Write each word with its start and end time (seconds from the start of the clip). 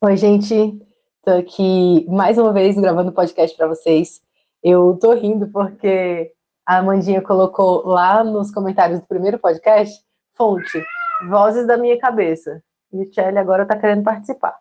Oi, 0.00 0.16
gente. 0.16 0.80
Tô 1.24 1.32
aqui 1.32 2.06
mais 2.08 2.38
uma 2.38 2.52
vez 2.52 2.78
gravando 2.78 3.10
podcast 3.10 3.56
para 3.56 3.66
vocês. 3.66 4.22
Eu 4.62 4.96
tô 5.00 5.12
rindo 5.12 5.48
porque 5.48 6.32
a 6.64 6.78
Amandinha 6.78 7.20
colocou 7.20 7.84
lá 7.84 8.22
nos 8.22 8.52
comentários 8.52 9.00
do 9.00 9.06
primeiro 9.08 9.40
podcast, 9.40 10.00
fonte, 10.36 10.80
vozes 11.28 11.66
da 11.66 11.76
minha 11.76 11.98
cabeça. 11.98 12.62
E 12.92 13.02
o 13.02 13.38
agora 13.40 13.66
tá 13.66 13.76
querendo 13.76 14.04
participar. 14.04 14.56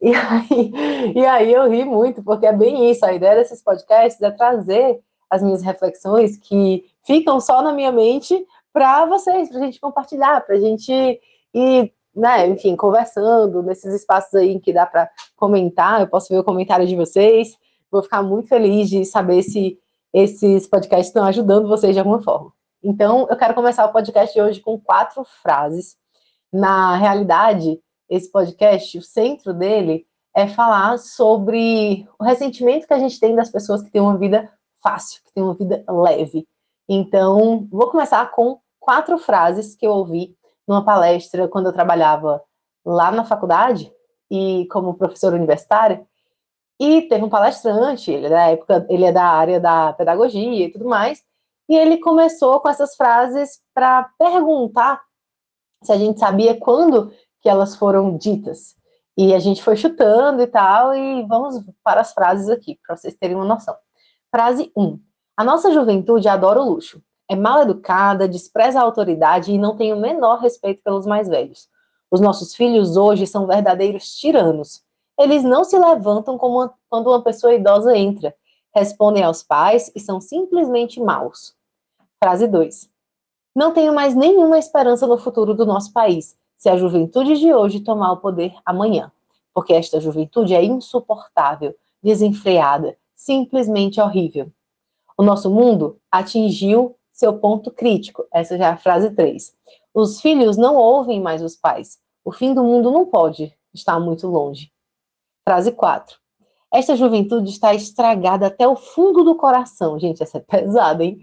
E 0.00 0.12
aí, 0.14 1.12
e 1.16 1.26
aí 1.26 1.52
eu 1.52 1.68
ri 1.68 1.84
muito, 1.84 2.22
porque 2.22 2.46
é 2.46 2.52
bem 2.52 2.88
isso. 2.88 3.04
A 3.04 3.12
ideia 3.12 3.34
desses 3.34 3.60
podcasts 3.60 4.22
é 4.22 4.30
trazer 4.30 5.00
as 5.28 5.42
minhas 5.42 5.60
reflexões 5.60 6.36
que 6.36 6.84
ficam 7.04 7.40
só 7.40 7.62
na 7.62 7.72
minha 7.72 7.90
mente 7.90 8.46
para 8.72 9.06
vocês, 9.06 9.48
para 9.48 9.58
a 9.58 9.64
gente 9.64 9.80
compartilhar, 9.80 10.40
para 10.42 10.54
a 10.54 10.60
gente 10.60 11.20
ir 11.52 11.92
né, 12.18 12.48
enfim, 12.48 12.74
conversando 12.74 13.62
nesses 13.62 13.94
espaços 13.94 14.34
aí 14.34 14.58
que 14.58 14.72
dá 14.72 14.84
para 14.84 15.08
comentar, 15.36 16.00
eu 16.00 16.08
posso 16.08 16.28
ver 16.28 16.40
o 16.40 16.44
comentário 16.44 16.86
de 16.86 16.96
vocês. 16.96 17.56
Vou 17.90 18.02
ficar 18.02 18.22
muito 18.22 18.48
feliz 18.48 18.90
de 18.90 19.04
saber 19.04 19.42
se 19.42 19.78
esses 20.12 20.66
podcasts 20.66 21.08
estão 21.08 21.24
ajudando 21.24 21.68
vocês 21.68 21.94
de 21.94 22.00
alguma 22.00 22.20
forma. 22.20 22.52
Então, 22.82 23.26
eu 23.30 23.36
quero 23.36 23.54
começar 23.54 23.86
o 23.86 23.92
podcast 23.92 24.34
de 24.34 24.42
hoje 24.42 24.60
com 24.60 24.78
quatro 24.80 25.24
frases. 25.42 25.96
Na 26.52 26.96
realidade, 26.96 27.80
esse 28.08 28.30
podcast, 28.30 28.98
o 28.98 29.02
centro 29.02 29.54
dele 29.54 30.06
é 30.34 30.46
falar 30.46 30.98
sobre 30.98 32.06
o 32.18 32.24
ressentimento 32.24 32.86
que 32.86 32.94
a 32.94 32.98
gente 32.98 33.18
tem 33.20 33.34
das 33.34 33.50
pessoas 33.50 33.82
que 33.82 33.90
têm 33.90 34.00
uma 34.00 34.16
vida 34.16 34.50
fácil, 34.82 35.22
que 35.24 35.32
têm 35.32 35.42
uma 35.42 35.54
vida 35.54 35.84
leve. 35.88 36.46
Então, 36.88 37.68
vou 37.70 37.90
começar 37.90 38.30
com 38.32 38.58
quatro 38.80 39.18
frases 39.18 39.74
que 39.74 39.86
eu 39.86 39.90
ouvi 39.90 40.37
numa 40.68 40.84
palestra 40.84 41.48
quando 41.48 41.66
eu 41.66 41.72
trabalhava 41.72 42.42
lá 42.84 43.10
na 43.10 43.24
faculdade 43.24 43.90
e 44.30 44.68
como 44.70 44.94
professora 44.94 45.34
universitária. 45.34 46.06
E 46.78 47.02
teve 47.02 47.24
um 47.24 47.28
palestrante, 47.28 48.12
ele 48.12 48.26
é 48.26 48.30
da 48.30 48.46
época, 48.50 48.86
ele 48.88 49.04
é 49.04 49.12
da 49.12 49.24
área 49.24 49.58
da 49.58 49.92
pedagogia 49.94 50.66
e 50.66 50.70
tudo 50.70 50.84
mais, 50.84 51.24
e 51.68 51.76
ele 51.76 51.98
começou 51.98 52.60
com 52.60 52.68
essas 52.68 52.94
frases 52.94 53.60
para 53.74 54.10
perguntar 54.18 55.02
se 55.82 55.92
a 55.92 55.96
gente 55.96 56.20
sabia 56.20 56.58
quando 56.58 57.12
que 57.40 57.48
elas 57.48 57.74
foram 57.74 58.16
ditas. 58.16 58.76
E 59.16 59.34
a 59.34 59.38
gente 59.40 59.62
foi 59.62 59.76
chutando 59.76 60.40
e 60.42 60.46
tal, 60.46 60.94
e 60.94 61.26
vamos 61.26 61.60
para 61.82 62.00
as 62.00 62.12
frases 62.12 62.48
aqui, 62.48 62.78
para 62.86 62.96
vocês 62.96 63.16
terem 63.16 63.34
uma 63.34 63.44
noção. 63.44 63.74
Frase 64.30 64.70
1. 64.76 65.00
A 65.36 65.42
nossa 65.42 65.72
juventude 65.72 66.28
adora 66.28 66.60
o 66.60 66.70
luxo 66.70 67.02
é 67.28 67.36
mal 67.36 67.62
educada, 67.62 68.26
despreza 68.26 68.80
a 68.80 68.82
autoridade 68.82 69.52
e 69.52 69.58
não 69.58 69.76
tem 69.76 69.92
o 69.92 70.00
menor 70.00 70.38
respeito 70.40 70.82
pelos 70.82 71.06
mais 71.06 71.28
velhos. 71.28 71.68
Os 72.10 72.20
nossos 72.20 72.54
filhos 72.54 72.96
hoje 72.96 73.26
são 73.26 73.46
verdadeiros 73.46 74.16
tiranos. 74.16 74.82
Eles 75.18 75.44
não 75.44 75.62
se 75.62 75.78
levantam 75.78 76.36
uma, 76.36 76.72
quando 76.88 77.08
uma 77.08 77.22
pessoa 77.22 77.52
idosa 77.52 77.96
entra, 77.96 78.34
respondem 78.74 79.22
aos 79.22 79.42
pais 79.42 79.90
e 79.94 80.00
são 80.00 80.20
simplesmente 80.20 81.00
maus. 81.00 81.54
Frase 82.22 82.46
2. 82.46 82.88
Não 83.54 83.72
tenho 83.72 83.94
mais 83.94 84.14
nenhuma 84.14 84.58
esperança 84.58 85.06
no 85.06 85.18
futuro 85.18 85.52
do 85.52 85.66
nosso 85.66 85.92
país, 85.92 86.36
se 86.56 86.68
a 86.68 86.76
juventude 86.76 87.36
de 87.36 87.52
hoje 87.52 87.80
tomar 87.80 88.12
o 88.12 88.18
poder 88.18 88.54
amanhã, 88.64 89.12
porque 89.52 89.74
esta 89.74 90.00
juventude 90.00 90.54
é 90.54 90.64
insuportável, 90.64 91.74
desenfreada, 92.02 92.96
simplesmente 93.14 94.00
horrível. 94.00 94.50
O 95.16 95.22
nosso 95.22 95.50
mundo 95.50 95.98
atingiu 96.10 96.96
seu 97.18 97.36
ponto 97.36 97.72
crítico. 97.72 98.24
Essa 98.32 98.56
já 98.56 98.66
é 98.66 98.70
a 98.70 98.76
frase 98.76 99.10
3. 99.10 99.52
Os 99.92 100.20
filhos 100.20 100.56
não 100.56 100.76
ouvem 100.76 101.20
mais 101.20 101.42
os 101.42 101.56
pais. 101.56 101.98
O 102.24 102.30
fim 102.30 102.54
do 102.54 102.62
mundo 102.62 102.92
não 102.92 103.06
pode 103.06 103.52
estar 103.74 103.98
muito 103.98 104.28
longe. 104.28 104.70
Frase 105.44 105.72
4. 105.72 106.16
Esta 106.72 106.94
juventude 106.94 107.50
está 107.50 107.74
estragada 107.74 108.46
até 108.46 108.68
o 108.68 108.76
fundo 108.76 109.24
do 109.24 109.34
coração. 109.34 109.98
Gente, 109.98 110.22
essa 110.22 110.38
é 110.38 110.40
pesada, 110.40 111.02
hein? 111.02 111.18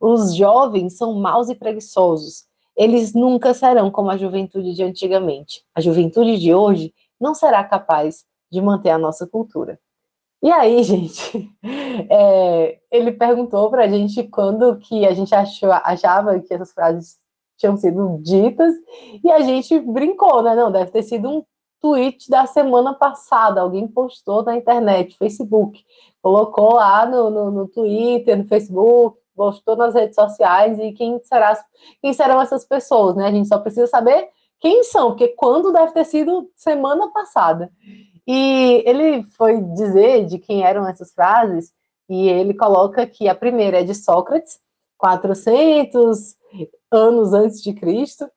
Os 0.00 0.36
jovens 0.36 0.96
são 0.96 1.14
maus 1.14 1.48
e 1.48 1.54
preguiçosos. 1.56 2.44
Eles 2.76 3.12
nunca 3.12 3.52
serão 3.52 3.90
como 3.90 4.10
a 4.10 4.16
juventude 4.16 4.72
de 4.72 4.84
antigamente. 4.84 5.64
A 5.74 5.80
juventude 5.80 6.38
de 6.38 6.54
hoje 6.54 6.94
não 7.20 7.34
será 7.34 7.64
capaz 7.64 8.24
de 8.52 8.60
manter 8.60 8.90
a 8.90 8.98
nossa 8.98 9.26
cultura. 9.26 9.80
E 10.42 10.50
aí, 10.50 10.82
gente, 10.84 11.50
é, 12.10 12.78
ele 12.90 13.12
perguntou 13.12 13.70
para 13.70 13.84
a 13.84 13.88
gente 13.88 14.22
quando 14.24 14.76
que 14.78 15.06
a 15.06 15.12
gente 15.12 15.34
achou, 15.34 15.70
achava 15.72 16.38
que 16.40 16.52
essas 16.52 16.72
frases 16.72 17.18
tinham 17.58 17.76
sido 17.76 18.18
ditas, 18.22 18.74
e 19.22 19.30
a 19.30 19.40
gente 19.40 19.78
brincou, 19.80 20.42
né? 20.42 20.54
Não, 20.54 20.72
deve 20.72 20.90
ter 20.90 21.02
sido 21.02 21.28
um 21.28 21.44
tweet 21.80 22.30
da 22.30 22.46
semana 22.46 22.94
passada, 22.94 23.60
alguém 23.60 23.86
postou 23.86 24.42
na 24.42 24.56
internet, 24.56 25.16
Facebook, 25.18 25.82
colocou 26.22 26.74
lá 26.74 27.04
no, 27.06 27.30
no, 27.30 27.50
no 27.50 27.68
Twitter, 27.68 28.36
no 28.36 28.46
Facebook, 28.46 29.18
postou 29.36 29.76
nas 29.76 29.94
redes 29.94 30.14
sociais, 30.14 30.78
e 30.78 30.92
quem, 30.92 31.20
será, 31.22 31.54
quem 32.00 32.12
serão 32.14 32.40
essas 32.40 32.64
pessoas, 32.64 33.14
né? 33.16 33.26
A 33.26 33.30
gente 33.30 33.48
só 33.48 33.58
precisa 33.58 33.86
saber 33.86 34.28
quem 34.58 34.82
são, 34.84 35.10
porque 35.10 35.28
quando 35.28 35.72
deve 35.72 35.92
ter 35.92 36.04
sido 36.04 36.50
semana 36.54 37.10
passada. 37.10 37.70
E 38.32 38.84
ele 38.86 39.24
foi 39.36 39.60
dizer 39.60 40.24
de 40.24 40.38
quem 40.38 40.62
eram 40.62 40.86
essas 40.86 41.12
frases, 41.12 41.72
e 42.08 42.28
ele 42.28 42.54
coloca 42.54 43.04
que 43.04 43.28
a 43.28 43.34
primeira 43.34 43.80
é 43.80 43.82
de 43.82 43.92
Sócrates, 43.92 44.60
400 44.96 46.36
anos 46.92 47.32
antes 47.32 47.60
de 47.60 47.72
Cristo, 47.72 48.30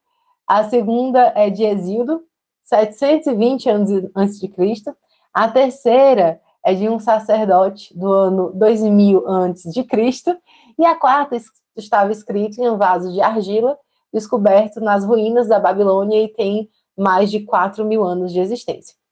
a 0.48 0.64
segunda 0.68 1.32
é 1.36 1.52
de 1.52 1.64
Exildo, 1.64 2.24
720 2.64 3.70
anos 3.70 4.10
antes 4.16 4.40
de 4.40 4.48
Cristo, 4.48 4.98
a 5.32 5.48
terceira 5.48 6.42
é 6.66 6.74
de 6.74 6.90
um 6.90 6.98
sacerdote 6.98 7.96
do 7.96 8.12
ano 8.12 8.52
2000 8.52 9.28
antes 9.28 9.72
de 9.72 9.84
Cristo, 9.84 10.36
e 10.76 10.88
a 10.88 10.96
quarta 10.96 11.40
estava 11.78 12.12
escrita 12.12 12.60
em 12.60 12.68
um 12.68 12.78
vaso 12.78 13.14
de 13.14 13.22
argila 13.22 13.78
descoberto 14.12 14.82
nas 14.82 15.06
ruínas 15.06 15.48
da 15.48 15.60
Babilônia 15.60 16.20
e 16.20 16.30
tem 16.30 16.68
mais 16.98 17.30
de 17.30 17.42
4 17.42 17.86
mil 17.86 18.04
anos 18.04 18.34
de 18.34 18.40
existência. 18.40 19.03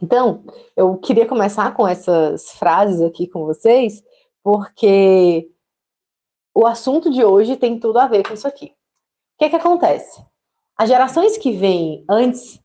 Então, 0.00 0.44
eu 0.76 0.96
queria 0.98 1.26
começar 1.26 1.74
com 1.74 1.86
essas 1.86 2.50
frases 2.52 3.00
aqui 3.00 3.26
com 3.26 3.46
vocês, 3.46 4.02
porque 4.42 5.50
o 6.54 6.66
assunto 6.66 7.10
de 7.10 7.24
hoje 7.24 7.56
tem 7.56 7.80
tudo 7.80 7.98
a 7.98 8.06
ver 8.06 8.26
com 8.26 8.34
isso 8.34 8.46
aqui. 8.46 8.66
O 8.66 9.38
que, 9.38 9.50
que 9.50 9.56
acontece? 9.56 10.22
As 10.76 10.88
gerações 10.88 11.38
que 11.38 11.52
vêm 11.52 12.04
antes, 12.08 12.60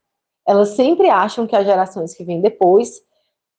elas 0.46 0.70
sempre 0.70 1.10
acham 1.10 1.48
que 1.48 1.56
as 1.56 1.66
gerações 1.66 2.14
que 2.14 2.24
vêm 2.24 2.42
depois, 2.42 3.02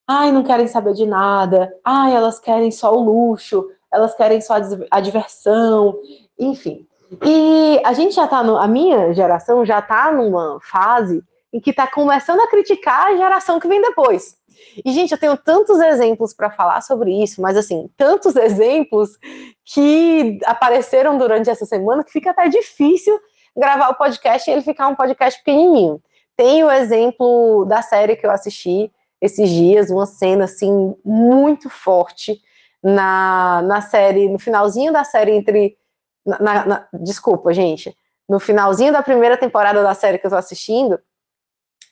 ai, 0.07 0.31
não 0.31 0.43
querem 0.43 0.67
saber 0.67 0.93
de 0.93 1.07
nada, 1.07 1.75
ai, 1.83 2.15
elas 2.15 2.39
querem 2.39 2.71
só 2.71 2.95
o 2.95 3.03
luxo, 3.03 3.67
elas 3.91 4.15
querem 4.15 4.41
só 4.41 4.55
a 4.91 5.01
diversão, 5.01 5.99
enfim. 6.39 6.87
E 7.25 7.81
a 7.85 7.93
gente 7.93 8.15
já 8.15 8.27
tá 8.27 8.43
no, 8.43 8.57
a 8.57 8.67
minha 8.67 9.13
geração 9.13 9.65
já 9.65 9.83
tá 9.83 10.11
numa 10.13 10.59
fase 10.63 11.23
em 11.53 11.61
que 11.61 11.71
está 11.71 11.87
começando 11.87 12.41
a 12.41 12.49
criticar 12.49 13.09
a 13.09 13.17
geração 13.17 13.61
que 13.61 13.69
vem 13.69 13.81
depois. 13.81 14.37
E, 14.85 14.93
gente, 14.93 15.13
eu 15.13 15.19
tenho 15.19 15.37
tantos 15.37 15.81
exemplos 15.81 16.33
para 16.33 16.51
falar 16.51 16.81
sobre 16.81 17.23
isso, 17.23 17.43
mas, 17.43 17.57
assim, 17.57 17.91
tantos 17.97 18.35
exemplos 18.37 19.19
que 19.65 20.39
apareceram 20.45 21.19
durante 21.19 21.51
essa 21.51 21.67
semana 21.67 22.05
que 22.05 22.13
fica 22.13 22.31
até 22.31 22.49
difícil 22.49 23.19
gravar 23.57 23.91
o 23.91 23.95
podcast 23.95 24.49
e 24.49 24.53
ele 24.53 24.63
ficar 24.63 24.89
um 24.89 24.95
podcast 24.95 25.39
pequenininho. 25.41 26.01
Tem 26.37 26.65
o 26.65 26.71
exemplo 26.71 27.67
da 27.67 27.83
série 27.83 28.17
que 28.17 28.27
eu 28.27 28.31
assisti 28.31 28.91
esses 29.21 29.49
dias, 29.51 29.91
uma 29.91 30.07
cena, 30.07 30.45
assim, 30.45 30.97
muito 31.05 31.69
forte 31.69 32.41
na, 32.83 33.63
na 33.63 33.81
série, 33.81 34.29
no 34.29 34.39
finalzinho 34.39 34.93
da 34.93 35.05
série 35.05 35.33
entre... 35.33 35.77
Na, 36.25 36.67
na, 36.67 36.89
desculpa, 36.93 37.53
gente. 37.53 37.95
No 38.29 38.41
finalzinho 38.41 38.93
da 38.93 39.03
primeira 39.03 39.37
temporada 39.37 39.83
da 39.83 39.95
série 39.95 40.19
que 40.19 40.27
eu 40.27 40.31
tô 40.31 40.37
assistindo, 40.37 40.99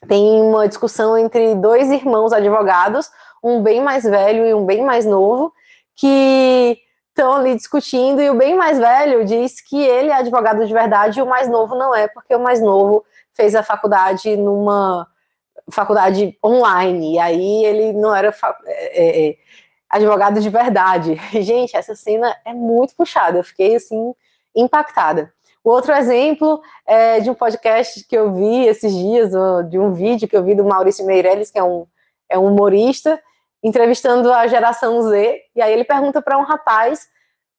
tem 0.07 0.41
uma 0.41 0.67
discussão 0.67 1.17
entre 1.17 1.55
dois 1.55 1.89
irmãos 1.91 2.33
advogados, 2.33 3.09
um 3.43 3.61
bem 3.61 3.81
mais 3.81 4.03
velho 4.03 4.45
e 4.45 4.53
um 4.53 4.65
bem 4.65 4.83
mais 4.83 5.05
novo, 5.05 5.53
que 5.95 6.77
estão 7.09 7.33
ali 7.33 7.55
discutindo, 7.55 8.21
e 8.21 8.29
o 8.29 8.35
bem 8.35 8.55
mais 8.55 8.79
velho 8.79 9.25
diz 9.25 9.61
que 9.61 9.81
ele 9.81 10.09
é 10.09 10.15
advogado 10.15 10.65
de 10.65 10.73
verdade 10.73 11.19
e 11.19 11.21
o 11.21 11.27
mais 11.27 11.47
novo 11.47 11.75
não 11.75 11.93
é, 11.93 12.07
porque 12.07 12.33
o 12.35 12.39
mais 12.39 12.61
novo 12.61 13.03
fez 13.33 13.53
a 13.53 13.63
faculdade 13.63 14.35
numa 14.37 15.07
faculdade 15.69 16.37
online, 16.43 17.15
e 17.15 17.19
aí 17.19 17.65
ele 17.65 17.93
não 17.93 18.13
era 18.13 18.33
é, 18.65 19.29
é, 19.29 19.35
advogado 19.89 20.39
de 20.39 20.49
verdade. 20.49 21.15
Gente, 21.41 21.75
essa 21.75 21.95
cena 21.95 22.35
é 22.45 22.53
muito 22.53 22.95
puxada, 22.95 23.37
eu 23.37 23.43
fiquei 23.43 23.75
assim 23.75 24.13
impactada. 24.55 25.33
Outro 25.63 25.93
exemplo 25.93 26.61
é 26.87 27.19
de 27.19 27.29
um 27.29 27.35
podcast 27.35 28.03
que 28.07 28.17
eu 28.17 28.33
vi 28.33 28.65
esses 28.65 28.93
dias, 28.93 29.31
de 29.69 29.77
um 29.77 29.93
vídeo 29.93 30.27
que 30.27 30.35
eu 30.35 30.43
vi 30.43 30.55
do 30.55 30.63
Maurício 30.63 31.05
Meirelles, 31.05 31.51
que 31.51 31.59
é 31.59 31.63
um, 31.63 31.85
é 32.29 32.37
um 32.37 32.47
humorista, 32.47 33.21
entrevistando 33.63 34.33
a 34.33 34.47
geração 34.47 35.01
Z, 35.03 35.39
e 35.55 35.61
aí 35.61 35.71
ele 35.71 35.83
pergunta 35.83 36.21
para 36.21 36.37
um 36.37 36.43
rapaz 36.43 37.07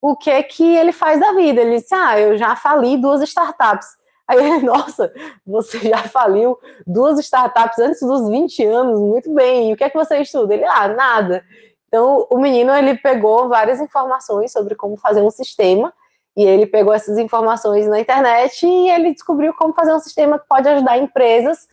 o 0.01 0.17
que 0.17 0.29
é 0.29 0.43
que 0.43 0.65
ele 0.77 0.91
faz 0.91 1.21
da 1.21 1.33
vida. 1.33 1.61
Ele 1.61 1.79
disse, 1.79 1.95
ah, 1.95 2.19
eu 2.19 2.37
já 2.37 2.57
fali 2.57 2.97
duas 2.97 3.23
startups. 3.23 3.87
Aí 4.27 4.39
ele, 4.39 4.59
nossa, 4.67 5.13
você 5.47 5.79
já 5.79 5.99
faliu 5.99 6.59
duas 6.85 7.21
startups 7.21 7.79
antes 7.79 8.01
dos 8.01 8.29
20 8.29 8.65
anos, 8.65 8.99
muito 8.99 9.33
bem. 9.33 9.71
E 9.71 9.75
o 9.75 9.77
que 9.77 9.85
é 9.85 9.91
que 9.91 9.97
você 9.97 10.19
estuda? 10.19 10.55
Ele, 10.55 10.65
ah, 10.65 10.89
nada. 10.89 11.45
Então, 11.87 12.27
o 12.31 12.39
menino, 12.39 12.75
ele 12.75 12.97
pegou 12.97 13.49
várias 13.49 13.81
informações 13.81 14.51
sobre 14.51 14.75
como 14.75 14.97
fazer 14.97 15.23
um 15.23 15.31
sistema, 15.31 15.93
e 16.37 16.45
ele 16.45 16.67
pegou 16.67 16.93
essas 16.93 17.19
informações 17.19 17.87
na 17.87 18.01
internet 18.01 18.67
e 18.67 18.91
ele 18.91 19.13
descobriu 19.13 19.53
como 19.55 19.75
fazer 19.75 19.95
um 19.95 20.01
sistema 20.01 20.39
que 20.39 20.47
pode 20.49 20.69
ajudar 20.69 20.99
empresas, 20.99 21.67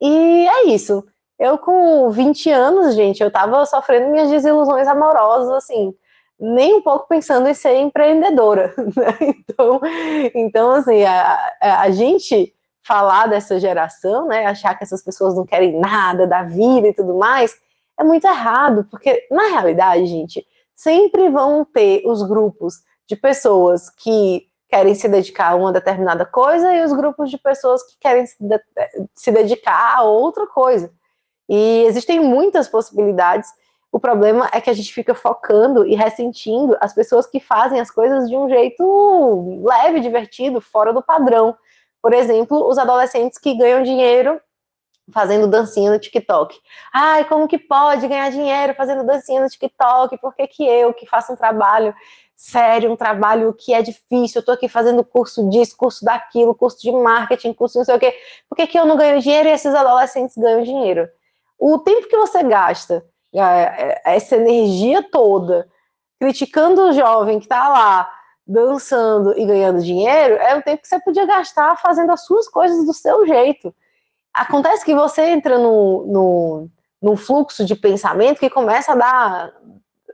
e 0.00 0.46
é 0.48 0.66
isso. 0.68 1.04
Eu, 1.38 1.58
com 1.58 2.10
20 2.10 2.50
anos, 2.50 2.94
gente, 2.94 3.22
eu 3.22 3.30
tava 3.30 3.64
sofrendo 3.66 4.10
minhas 4.10 4.30
desilusões 4.30 4.88
amorosas, 4.88 5.50
assim, 5.50 5.94
nem 6.38 6.76
um 6.76 6.82
pouco 6.82 7.06
pensando 7.08 7.48
em 7.48 7.54
ser 7.54 7.76
empreendedora. 7.76 8.74
Né? 8.96 9.34
Então, 9.48 9.80
então, 10.34 10.70
assim, 10.72 11.04
a, 11.04 11.52
a 11.60 11.90
gente 11.90 12.54
falar 12.82 13.26
dessa 13.26 13.58
geração, 13.58 14.28
né, 14.28 14.46
achar 14.46 14.74
que 14.76 14.84
essas 14.84 15.02
pessoas 15.02 15.34
não 15.34 15.44
querem 15.44 15.78
nada 15.78 16.26
da 16.26 16.42
vida 16.42 16.88
e 16.88 16.94
tudo 16.94 17.14
mais, 17.16 17.54
é 17.98 18.04
muito 18.04 18.26
errado, 18.26 18.86
porque 18.90 19.26
na 19.30 19.48
realidade, 19.48 20.06
gente, 20.06 20.46
sempre 20.74 21.28
vão 21.30 21.64
ter 21.64 22.02
os 22.06 22.22
grupos 22.22 22.76
de 23.08 23.16
pessoas 23.16 23.90
que 23.90 24.48
querem 24.68 24.94
se 24.94 25.08
dedicar 25.08 25.52
a 25.52 25.56
uma 25.56 25.72
determinada 25.72 26.26
coisa 26.26 26.74
e 26.74 26.84
os 26.84 26.92
grupos 26.92 27.30
de 27.30 27.38
pessoas 27.38 27.82
que 27.82 27.96
querem 28.00 28.26
se, 28.26 28.36
de 28.40 28.60
se 29.14 29.30
dedicar 29.30 29.96
a 29.96 30.02
outra 30.02 30.46
coisa. 30.46 30.92
E 31.48 31.84
existem 31.86 32.18
muitas 32.18 32.68
possibilidades 32.68 33.48
o 33.96 34.00
problema 34.00 34.46
é 34.52 34.60
que 34.60 34.68
a 34.68 34.74
gente 34.74 34.92
fica 34.92 35.14
focando 35.14 35.86
e 35.86 35.94
ressentindo 35.94 36.76
as 36.82 36.92
pessoas 36.92 37.26
que 37.26 37.40
fazem 37.40 37.80
as 37.80 37.90
coisas 37.90 38.28
de 38.28 38.36
um 38.36 38.46
jeito 38.46 39.62
leve, 39.64 40.00
divertido, 40.00 40.60
fora 40.60 40.92
do 40.92 41.02
padrão. 41.02 41.56
Por 42.02 42.12
exemplo, 42.12 42.68
os 42.68 42.76
adolescentes 42.76 43.38
que 43.38 43.56
ganham 43.56 43.82
dinheiro 43.82 44.38
fazendo 45.10 45.46
dancinha 45.46 45.90
no 45.90 45.98
TikTok. 45.98 46.58
Ai, 46.92 47.24
como 47.24 47.48
que 47.48 47.58
pode 47.58 48.06
ganhar 48.06 48.30
dinheiro 48.30 48.74
fazendo 48.74 49.02
dancinha 49.02 49.40
no 49.40 49.48
TikTok? 49.48 50.18
Por 50.18 50.34
que, 50.34 50.46
que 50.46 50.66
eu, 50.66 50.92
que 50.92 51.06
faço 51.06 51.32
um 51.32 51.36
trabalho 51.36 51.94
sério, 52.36 52.92
um 52.92 52.96
trabalho 52.96 53.54
que 53.54 53.72
é 53.72 53.80
difícil, 53.80 54.40
eu 54.40 54.44
tô 54.44 54.52
aqui 54.52 54.68
fazendo 54.68 55.02
curso 55.02 55.48
disso, 55.48 55.74
curso 55.76 56.04
daquilo, 56.04 56.54
curso 56.54 56.80
de 56.82 56.92
marketing, 56.92 57.54
curso 57.54 57.78
não 57.78 57.84
sei 57.84 57.96
o 57.96 57.98
quê, 57.98 58.14
por 58.48 58.54
que, 58.54 58.66
que 58.66 58.78
eu 58.78 58.84
não 58.84 58.96
ganho 58.96 59.20
dinheiro 59.20 59.48
e 59.48 59.52
esses 59.52 59.74
adolescentes 59.74 60.36
ganham 60.36 60.62
dinheiro? 60.62 61.08
O 61.58 61.78
tempo 61.78 62.06
que 62.06 62.16
você 62.16 62.42
gasta 62.42 63.02
é, 63.34 63.40
é, 63.40 64.02
essa 64.04 64.36
energia 64.36 65.02
toda, 65.02 65.66
criticando 66.20 66.82
o 66.82 66.92
jovem 66.92 67.38
que 67.38 67.46
está 67.46 67.68
lá 67.68 68.12
dançando 68.46 69.36
e 69.36 69.44
ganhando 69.44 69.82
dinheiro, 69.82 70.34
é 70.34 70.54
o 70.54 70.62
tempo 70.62 70.82
que 70.82 70.88
você 70.88 71.00
podia 71.00 71.26
gastar 71.26 71.76
fazendo 71.76 72.12
as 72.12 72.24
suas 72.24 72.46
coisas 72.46 72.84
do 72.84 72.92
seu 72.92 73.26
jeito. 73.26 73.74
Acontece 74.32 74.84
que 74.84 74.94
você 74.94 75.22
entra 75.22 75.58
no, 75.58 76.06
no, 76.06 76.70
num 77.00 77.16
fluxo 77.16 77.64
de 77.64 77.74
pensamento 77.74 78.38
que 78.38 78.50
começa 78.50 78.92
a 78.92 78.96
dar, 78.96 79.52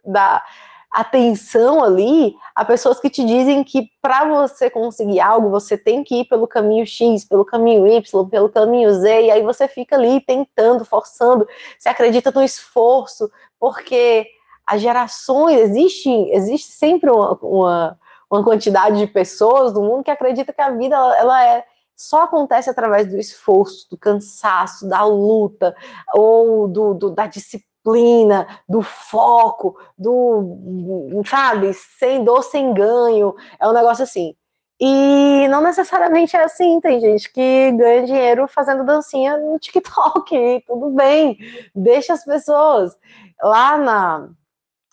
dar 0.04 0.44
atenção 0.92 1.82
ali 1.82 2.36
a 2.54 2.64
pessoas 2.66 3.00
que 3.00 3.08
te 3.08 3.24
dizem 3.24 3.64
que 3.64 3.88
para 4.02 4.26
você 4.26 4.68
conseguir 4.68 5.20
algo, 5.20 5.48
você 5.48 5.78
tem 5.78 6.04
que 6.04 6.20
ir 6.20 6.24
pelo 6.26 6.46
caminho 6.46 6.86
X, 6.86 7.24
pelo 7.24 7.46
caminho 7.46 7.86
Y, 7.86 8.28
pelo 8.28 8.50
caminho 8.50 8.92
Z, 8.92 9.22
e 9.22 9.30
aí 9.30 9.42
você 9.42 9.66
fica 9.66 9.96
ali 9.96 10.20
tentando, 10.20 10.84
forçando, 10.84 11.48
você 11.78 11.88
acredita 11.88 12.30
no 12.30 12.42
esforço, 12.42 13.30
porque 13.58 14.26
as 14.66 14.82
gerações, 14.82 15.58
existe, 15.58 16.10
existe 16.30 16.70
sempre 16.72 17.10
uma, 17.10 17.38
uma, 17.40 17.98
uma 18.30 18.44
quantidade 18.44 18.98
de 18.98 19.06
pessoas 19.06 19.72
no 19.72 19.80
mundo 19.82 20.04
que 20.04 20.10
acredita 20.10 20.52
que 20.52 20.60
a 20.60 20.70
vida 20.70 20.96
ela 21.16 21.42
é 21.44 21.64
só 21.96 22.24
acontece 22.24 22.68
através 22.68 23.08
do 23.08 23.18
esforço, 23.18 23.88
do 23.88 23.96
cansaço, 23.96 24.88
da 24.88 25.04
luta, 25.04 25.74
ou 26.12 26.66
do, 26.66 26.94
do 26.94 27.10
da 27.10 27.26
disciplina 27.26 27.71
disciplina, 27.82 28.46
do 28.68 28.80
foco, 28.82 29.76
do, 29.98 31.22
sabe, 31.26 31.74
sem 31.74 32.24
dor, 32.24 32.42
sem 32.42 32.72
ganho. 32.72 33.34
É 33.60 33.68
um 33.68 33.72
negócio 33.72 34.04
assim. 34.04 34.34
E 34.80 35.46
não 35.48 35.62
necessariamente 35.62 36.36
é 36.36 36.44
assim, 36.44 36.80
tem 36.80 37.00
gente 37.00 37.32
que 37.32 37.72
ganha 37.72 38.04
dinheiro 38.04 38.48
fazendo 38.48 38.84
dancinha 38.84 39.36
no 39.36 39.58
TikTok, 39.58 40.64
tudo 40.66 40.90
bem, 40.90 41.38
deixa 41.74 42.14
as 42.14 42.24
pessoas. 42.24 42.96
Lá 43.40 43.78
na, 43.78 44.28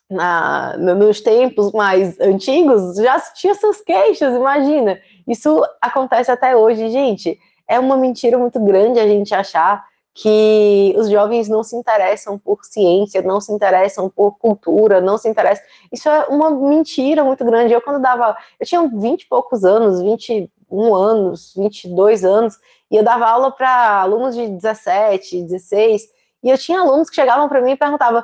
na, 0.09 0.77
nos 0.77 1.21
tempos 1.21 1.71
mais 1.71 2.19
antigos, 2.19 2.97
já 2.97 3.19
tinha 3.33 3.55
seus 3.55 3.81
queixos, 3.81 4.35
imagina. 4.35 4.99
Isso 5.27 5.63
acontece 5.81 6.29
até 6.29 6.55
hoje, 6.55 6.89
gente. 6.89 7.39
É 7.67 7.79
uma 7.79 7.97
mentira 7.97 8.37
muito 8.37 8.59
grande 8.59 8.99
a 8.99 9.07
gente 9.07 9.33
achar 9.33 9.88
que 10.21 10.93
os 10.97 11.09
jovens 11.09 11.47
não 11.47 11.63
se 11.63 11.77
interessam 11.77 12.37
por 12.37 12.65
ciência, 12.65 13.21
não 13.21 13.39
se 13.39 13.53
interessam 13.53 14.09
por 14.09 14.37
cultura, 14.37 14.99
não 14.99 15.17
se 15.17 15.29
interessam. 15.29 15.63
Isso 15.89 16.09
é 16.09 16.25
uma 16.25 16.51
mentira 16.51 17.23
muito 17.23 17.45
grande. 17.45 17.73
Eu, 17.73 17.81
quando 17.81 18.01
dava. 18.01 18.35
Eu 18.59 18.65
tinha 18.65 18.85
20 18.85 19.21
e 19.21 19.27
poucos 19.27 19.63
anos, 19.63 20.01
21 20.01 20.93
anos, 20.93 21.53
22 21.55 22.25
anos, 22.25 22.57
e 22.91 22.97
eu 22.97 23.03
dava 23.03 23.27
aula 23.27 23.49
para 23.49 24.01
alunos 24.01 24.35
de 24.35 24.45
17, 24.45 25.43
16, 25.43 26.01
e 26.43 26.49
eu 26.49 26.57
tinha 26.57 26.81
alunos 26.81 27.09
que 27.09 27.15
chegavam 27.15 27.47
para 27.47 27.61
mim 27.61 27.71
e 27.71 27.77
perguntavam 27.77 28.21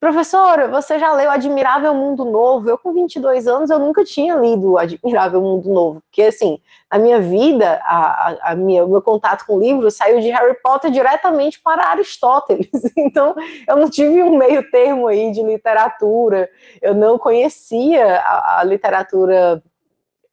Professora, 0.00 0.68
você 0.68 0.96
já 0.96 1.12
leu 1.12 1.28
Admirável 1.28 1.92
Mundo 1.92 2.24
Novo? 2.24 2.70
Eu, 2.70 2.78
com 2.78 2.92
22 2.92 3.48
anos, 3.48 3.68
eu 3.68 3.80
nunca 3.80 4.04
tinha 4.04 4.36
lido 4.36 4.78
Admirável 4.78 5.40
Mundo 5.40 5.68
Novo, 5.68 6.00
porque, 6.02 6.22
assim, 6.22 6.60
a 6.88 7.00
minha 7.00 7.20
vida, 7.20 7.80
a, 7.82 8.52
a 8.52 8.54
minha, 8.54 8.84
o 8.84 8.88
meu 8.88 9.02
contato 9.02 9.44
com 9.44 9.58
livros 9.58 9.96
saiu 9.96 10.20
de 10.20 10.30
Harry 10.30 10.56
Potter 10.62 10.92
diretamente 10.92 11.60
para 11.60 11.88
Aristóteles. 11.88 12.68
Então, 12.96 13.34
eu 13.66 13.76
não 13.76 13.88
tive 13.88 14.22
um 14.22 14.36
meio 14.36 14.70
termo 14.70 15.08
aí 15.08 15.32
de 15.32 15.42
literatura, 15.42 16.48
eu 16.80 16.94
não 16.94 17.18
conhecia 17.18 18.18
a, 18.20 18.60
a 18.60 18.64
literatura, 18.64 19.62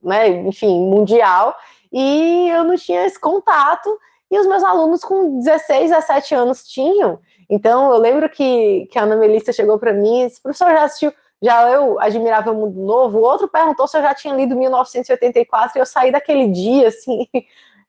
né, 0.04 0.28
enfim, 0.28 0.80
mundial, 0.88 1.56
e 1.92 2.50
eu 2.50 2.64
não 2.64 2.76
tinha 2.76 3.06
esse 3.06 3.20
contato, 3.20 3.98
e 4.30 4.38
os 4.38 4.46
meus 4.46 4.64
alunos 4.64 5.02
com 5.02 5.40
16, 5.40 5.92
17 5.92 6.36
anos 6.36 6.68
tinham. 6.68 7.20
Então, 7.50 7.92
eu 7.92 7.98
lembro 7.98 8.30
que, 8.30 8.88
que 8.92 8.98
a 8.98 9.04
Ana 9.04 9.16
Melissa 9.16 9.54
chegou 9.54 9.78
para 9.78 9.94
mim 9.94 10.22
e 10.22 10.28
disse, 10.28 10.42
professor, 10.42 10.72
já 10.72 10.84
assistiu, 10.84 11.14
já 11.42 11.70
eu 11.70 12.00
Admirável 12.00 12.54
Mundo 12.54 12.80
Novo? 12.80 13.20
O 13.20 13.24
outro 13.24 13.48
perguntou 13.48 13.88
se 13.88 13.98
eu 13.98 14.02
já 14.02 14.14
tinha 14.14 14.34
lido 14.34 14.56
1984 14.56 15.78
e 15.78 15.82
eu 15.82 15.86
saí 15.86 16.12
daquele 16.12 16.48
dia, 16.48 16.88
assim, 16.88 17.28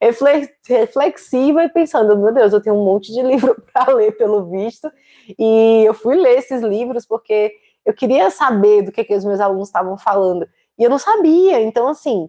reflexiva 0.69 1.65
e 1.65 1.69
pensando, 1.69 2.19
meu 2.19 2.33
Deus, 2.33 2.53
eu 2.53 2.61
tenho 2.61 2.77
um 2.77 2.85
monte 2.85 3.13
de 3.13 3.23
livro 3.27 3.57
para 3.73 3.93
ler, 3.95 4.17
pelo 4.17 4.51
visto, 4.51 4.91
e 5.39 5.85
eu 5.87 5.95
fui 5.95 6.17
ler 6.17 6.39
esses 6.39 6.63
livros 6.63 7.07
porque 7.07 7.53
eu 7.85 7.95
queria 7.95 8.31
saber 8.31 8.83
do 8.83 8.93
que, 8.93 9.05
que 9.05 9.15
os 9.15 9.25
meus 9.25 9.41
alunos 9.41 9.69
estavam 9.69 9.97
falando, 9.97 10.47
e 10.79 10.85
eu 10.85 10.91
não 10.91 10.99
sabia, 10.99 11.61
então, 11.63 11.89
assim, 11.89 12.29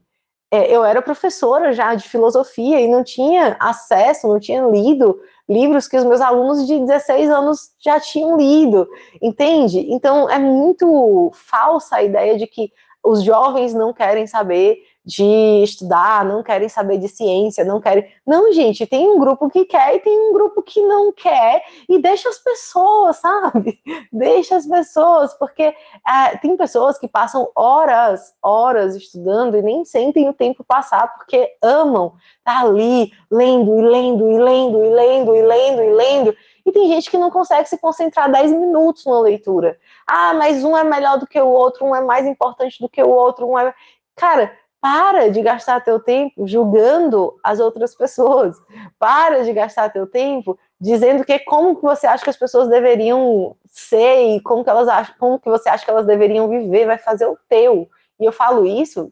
é, 0.50 0.74
eu 0.74 0.84
era 0.84 1.02
professora 1.02 1.74
já 1.74 1.94
de 1.94 2.08
filosofia 2.08 2.80
e 2.80 2.88
não 2.88 3.04
tinha 3.04 3.58
acesso, 3.60 4.28
não 4.28 4.40
tinha 4.40 4.66
lido 4.66 5.20
livros 5.50 5.88
que 5.88 5.98
os 5.98 6.04
meus 6.04 6.22
alunos 6.22 6.68
de 6.68 6.80
16 6.80 7.30
anos 7.30 7.72
já 7.80 8.00
tinham 8.00 8.38
lido, 8.38 8.88
entende? 9.22 9.80
Então 9.90 10.30
é 10.30 10.38
muito 10.38 11.32
falsa 11.34 11.98
a 11.98 12.04
ideia 12.04 12.38
de 12.38 12.46
que 12.46 12.72
os 13.04 13.24
jovens 13.24 13.74
não 13.74 13.94
querem 13.94 14.28
saber 14.28 14.78
de 15.08 15.64
estudar, 15.64 16.26
não 16.26 16.44
querem 16.44 16.68
saber 16.68 16.98
de 16.98 17.08
ciência, 17.08 17.64
não 17.64 17.80
querem. 17.80 18.06
Não, 18.26 18.52
gente, 18.52 18.86
tem 18.86 19.10
um 19.10 19.18
grupo 19.18 19.50
que 19.50 19.64
quer 19.64 19.96
e 19.96 20.00
tem 20.02 20.30
um 20.30 20.34
grupo 20.34 20.62
que 20.62 20.82
não 20.82 21.14
quer, 21.14 21.64
e 21.88 21.98
deixa 21.98 22.28
as 22.28 22.38
pessoas, 22.38 23.16
sabe? 23.24 23.80
Deixa 24.12 24.58
as 24.58 24.68
pessoas, 24.68 25.34
porque 25.36 25.64
é, 25.64 26.38
tem 26.42 26.58
pessoas 26.58 26.98
que 26.98 27.08
passam 27.08 27.50
horas, 27.56 28.34
horas 28.44 28.98
estudando 28.98 29.56
e 29.56 29.62
nem 29.62 29.86
sentem 29.86 30.28
o 30.28 30.34
tempo 30.34 30.62
passar, 30.68 31.16
porque 31.16 31.56
amam 31.64 32.14
tá 32.44 32.62
ali 32.62 33.14
lendo 33.32 33.80
e 33.80 33.82
lendo 33.82 34.30
e 34.30 34.40
lendo 34.40 34.86
e 34.86 34.90
lendo 34.90 35.36
e 35.36 35.42
lendo 35.42 35.84
e 35.84 35.92
lendo. 35.94 36.36
E 36.66 36.72
tem 36.72 36.90
gente 36.90 37.10
que 37.10 37.18
não 37.18 37.32
consegue 37.32 37.70
se 37.70 37.78
concentrar 37.78 38.30
10 38.30 38.52
minutos 38.52 39.06
na 39.06 39.22
leitura. 39.22 39.80
Ah, 40.06 40.34
mas 40.34 40.66
um 40.66 40.76
é 40.76 40.84
melhor 40.84 41.18
do 41.18 41.26
que 41.26 41.40
o 41.40 41.48
outro, 41.48 41.86
um 41.86 41.96
é 41.96 42.02
mais 42.02 42.26
importante 42.26 42.78
do 42.82 42.90
que 42.90 43.02
o 43.02 43.10
outro, 43.10 43.48
um 43.48 43.58
é. 43.58 43.74
Cara, 44.18 44.52
para 44.88 45.30
de 45.30 45.42
gastar 45.42 45.84
teu 45.84 46.00
tempo 46.00 46.48
julgando 46.48 47.38
as 47.44 47.60
outras 47.60 47.94
pessoas. 47.94 48.56
Para 48.98 49.44
de 49.44 49.52
gastar 49.52 49.90
teu 49.92 50.08
tempo 50.08 50.58
dizendo 50.80 51.26
que 51.26 51.40
como 51.40 51.76
que 51.76 51.82
você 51.82 52.08
acha 52.08 52.24
que 52.24 52.30
as 52.30 52.38
pessoas 52.38 52.70
deveriam 52.70 53.54
ser 53.66 54.36
e 54.36 54.40
como 54.40 54.64
que 54.64 54.70
elas 54.70 54.88
acham, 54.88 55.14
como 55.20 55.40
que 55.40 55.50
você 55.50 55.68
acha 55.68 55.84
que 55.84 55.92
elas 55.92 56.06
deveriam 56.06 56.48
viver, 56.48 56.86
vai 56.86 56.98
fazer 56.98 57.26
o 57.26 57.38
teu. 57.50 57.90
E 58.18 58.24
eu 58.24 58.32
falo 58.32 58.66
isso 58.66 59.12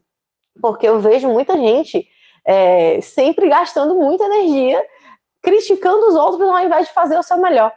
porque 0.62 0.88
eu 0.88 0.98
vejo 0.98 1.28
muita 1.28 1.54
gente 1.58 2.08
é, 2.42 2.98
sempre 3.02 3.46
gastando 3.46 3.94
muita 3.94 4.24
energia 4.24 4.82
criticando 5.42 6.08
os 6.08 6.14
outros 6.14 6.48
ao 6.48 6.58
invés 6.64 6.86
de 6.86 6.94
fazer 6.94 7.18
o 7.18 7.22
seu 7.22 7.36
melhor 7.36 7.70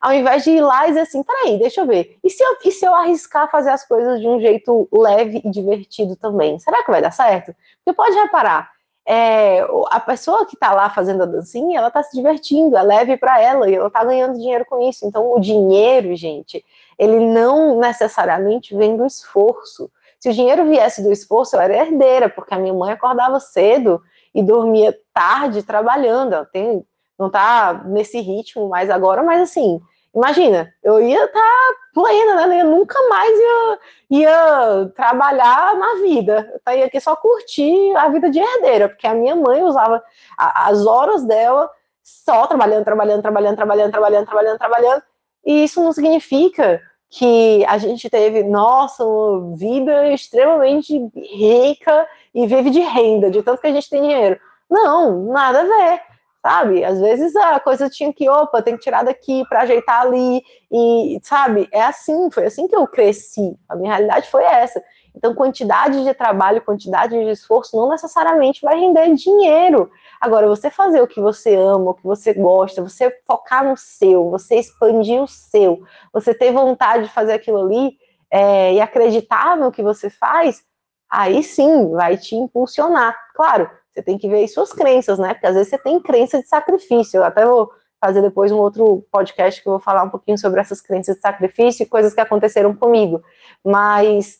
ao 0.00 0.12
invés 0.12 0.44
de 0.44 0.50
ir 0.50 0.60
lá 0.60 0.86
e 0.86 0.88
dizer 0.88 1.00
assim, 1.00 1.22
peraí, 1.22 1.58
deixa 1.58 1.82
eu 1.82 1.86
ver, 1.86 2.18
e 2.24 2.30
se 2.30 2.42
eu, 2.42 2.56
e 2.64 2.70
se 2.70 2.86
eu 2.86 2.94
arriscar 2.94 3.50
fazer 3.50 3.70
as 3.70 3.86
coisas 3.86 4.20
de 4.20 4.26
um 4.26 4.40
jeito 4.40 4.88
leve 4.92 5.42
e 5.44 5.50
divertido 5.50 6.16
também? 6.16 6.58
Será 6.58 6.82
que 6.82 6.90
vai 6.90 7.02
dar 7.02 7.10
certo? 7.10 7.54
Porque 7.84 7.96
pode 7.96 8.16
reparar, 8.16 8.70
é, 9.06 9.66
a 9.90 9.98
pessoa 9.98 10.46
que 10.46 10.54
está 10.54 10.72
lá 10.72 10.88
fazendo 10.90 11.22
a 11.22 11.26
dancinha, 11.26 11.78
ela 11.78 11.88
está 11.88 12.02
se 12.02 12.16
divertindo, 12.16 12.76
é 12.76 12.82
leve 12.82 13.16
para 13.16 13.40
ela 13.40 13.68
e 13.68 13.74
ela 13.74 13.88
está 13.88 14.04
ganhando 14.04 14.38
dinheiro 14.38 14.64
com 14.64 14.88
isso. 14.88 15.06
Então, 15.06 15.32
o 15.32 15.40
dinheiro, 15.40 16.14
gente, 16.14 16.64
ele 16.98 17.18
não 17.18 17.78
necessariamente 17.78 18.76
vem 18.76 18.96
do 18.96 19.04
esforço. 19.04 19.90
Se 20.18 20.28
o 20.28 20.32
dinheiro 20.32 20.66
viesse 20.66 21.02
do 21.02 21.10
esforço, 21.10 21.56
eu 21.56 21.60
era 21.60 21.76
herdeira, 21.76 22.28
porque 22.28 22.54
a 22.54 22.58
minha 22.58 22.74
mãe 22.74 22.92
acordava 22.92 23.40
cedo 23.40 24.02
e 24.34 24.42
dormia 24.42 24.96
tarde 25.12 25.62
trabalhando. 25.62 26.34
Ela 26.34 26.44
tem, 26.44 26.84
não 27.20 27.28
está 27.28 27.84
nesse 27.84 28.18
ritmo 28.20 28.68
mais 28.68 28.90
agora, 28.90 29.22
mas 29.22 29.42
assim, 29.42 29.80
Imagina, 30.14 30.74
eu 30.82 31.00
ia 31.00 31.24
estar 31.24 31.40
tá 31.40 31.74
plena, 31.94 32.46
né? 32.46 32.62
Eu 32.62 32.66
nunca 32.66 32.98
mais 33.08 33.30
ia, 33.38 33.78
ia 34.10 34.92
trabalhar 34.96 35.76
na 35.76 35.94
vida. 36.02 36.60
Eu 36.66 36.78
ia 36.78 36.86
aqui 36.86 37.00
só 37.00 37.14
curtir 37.14 37.94
a 37.96 38.08
vida 38.08 38.28
de 38.28 38.40
herdeira, 38.40 38.88
porque 38.88 39.06
a 39.06 39.14
minha 39.14 39.36
mãe 39.36 39.62
usava 39.62 40.02
as 40.36 40.84
horas 40.84 41.24
dela 41.24 41.70
só 42.02 42.46
trabalhando, 42.48 42.84
trabalhando, 42.84 43.22
trabalhando, 43.22 43.56
trabalhando, 43.56 43.90
trabalhando, 43.92 44.26
trabalhando, 44.26 44.58
trabalhando. 44.58 45.02
E 45.46 45.64
isso 45.64 45.80
não 45.80 45.92
significa 45.92 46.82
que 47.08 47.64
a 47.66 47.78
gente 47.78 48.10
teve, 48.10 48.42
nossa, 48.42 49.04
uma 49.04 49.56
vida 49.56 50.12
extremamente 50.12 51.08
rica 51.14 52.08
e 52.34 52.46
vive 52.48 52.70
de 52.70 52.80
renda, 52.80 53.30
de 53.30 53.42
tanto 53.42 53.60
que 53.60 53.68
a 53.68 53.72
gente 53.72 53.88
tem 53.88 54.02
dinheiro. 54.02 54.40
Não, 54.68 55.26
nada 55.26 55.60
a 55.60 55.64
ver 55.64 56.09
sabe? 56.42 56.84
Às 56.84 56.98
vezes 57.00 57.34
a 57.36 57.60
coisa 57.60 57.88
tinha 57.88 58.12
que, 58.12 58.28
opa, 58.28 58.62
tem 58.62 58.76
que 58.76 58.82
tirar 58.82 59.04
daqui 59.04 59.44
para 59.48 59.62
ajeitar 59.62 60.02
ali, 60.02 60.42
e, 60.72 61.18
sabe? 61.22 61.68
É 61.72 61.82
assim, 61.82 62.30
foi 62.30 62.46
assim 62.46 62.66
que 62.66 62.74
eu 62.74 62.86
cresci. 62.86 63.56
A 63.68 63.76
minha 63.76 63.90
realidade 63.90 64.30
foi 64.30 64.42
essa. 64.44 64.82
Então, 65.14 65.34
quantidade 65.34 66.02
de 66.04 66.14
trabalho, 66.14 66.62
quantidade 66.62 67.18
de 67.18 67.30
esforço 67.30 67.76
não 67.76 67.88
necessariamente 67.88 68.62
vai 68.62 68.78
render 68.78 69.12
dinheiro. 69.14 69.90
Agora, 70.20 70.48
você 70.48 70.70
fazer 70.70 71.02
o 71.02 71.06
que 71.06 71.20
você 71.20 71.54
ama, 71.56 71.90
o 71.90 71.94
que 71.94 72.04
você 72.04 72.32
gosta, 72.32 72.82
você 72.82 73.10
focar 73.26 73.64
no 73.64 73.76
seu, 73.76 74.30
você 74.30 74.56
expandir 74.56 75.20
o 75.20 75.26
seu, 75.26 75.82
você 76.12 76.32
ter 76.32 76.52
vontade 76.52 77.04
de 77.04 77.12
fazer 77.12 77.32
aquilo 77.32 77.64
ali 77.64 77.96
é, 78.30 78.74
e 78.74 78.80
acreditar 78.80 79.56
no 79.56 79.72
que 79.72 79.82
você 79.82 80.08
faz, 80.08 80.62
aí 81.10 81.42
sim 81.42 81.90
vai 81.90 82.16
te 82.16 82.36
impulsionar. 82.36 83.16
Claro, 83.34 83.68
você 83.92 84.02
tem 84.02 84.16
que 84.16 84.28
ver 84.28 84.44
as 84.44 84.52
suas 84.52 84.72
crenças, 84.72 85.18
né? 85.18 85.34
Porque 85.34 85.46
às 85.46 85.54
vezes 85.54 85.70
você 85.70 85.78
tem 85.78 86.00
crença 86.00 86.40
de 86.40 86.48
sacrifício. 86.48 87.18
Eu 87.18 87.24
até 87.24 87.44
vou 87.44 87.70
fazer 88.00 88.22
depois 88.22 88.50
um 88.50 88.58
outro 88.58 89.06
podcast 89.10 89.60
que 89.60 89.68
eu 89.68 89.72
vou 89.72 89.80
falar 89.80 90.04
um 90.04 90.10
pouquinho 90.10 90.38
sobre 90.38 90.60
essas 90.60 90.80
crenças 90.80 91.16
de 91.16 91.20
sacrifício 91.20 91.82
e 91.82 91.86
coisas 91.86 92.14
que 92.14 92.20
aconteceram 92.20 92.74
comigo. 92.74 93.22
Mas 93.64 94.38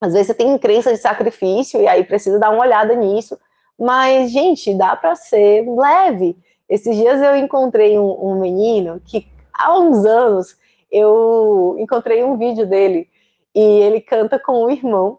às 0.00 0.12
vezes 0.12 0.28
você 0.28 0.34
tem 0.34 0.56
crença 0.58 0.92
de 0.92 0.98
sacrifício 0.98 1.80
e 1.80 1.88
aí 1.88 2.04
precisa 2.04 2.38
dar 2.38 2.50
uma 2.50 2.62
olhada 2.62 2.94
nisso. 2.94 3.38
Mas, 3.78 4.30
gente, 4.30 4.74
dá 4.74 4.94
para 4.94 5.14
ser 5.14 5.66
leve. 5.68 6.36
Esses 6.68 6.96
dias 6.96 7.20
eu 7.20 7.36
encontrei 7.36 7.98
um, 7.98 8.10
um 8.10 8.40
menino 8.40 9.00
que 9.04 9.26
há 9.52 9.78
uns 9.78 10.04
anos 10.04 10.56
eu 10.90 11.76
encontrei 11.78 12.22
um 12.22 12.36
vídeo 12.36 12.66
dele 12.66 13.08
e 13.54 13.60
ele 13.60 14.00
canta 14.00 14.38
com 14.38 14.64
o 14.64 14.70
irmão 14.70 15.18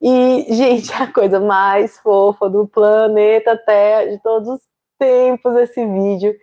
e, 0.00 0.46
gente, 0.54 0.92
a 0.94 1.12
coisa 1.12 1.38
mais 1.38 1.98
fofa 1.98 2.48
do 2.48 2.66
planeta 2.66 3.56
Terra, 3.56 4.10
de 4.10 4.18
todos 4.22 4.48
os 4.48 4.60
tempos, 4.98 5.56
esse 5.56 5.84
vídeo. 5.84 6.34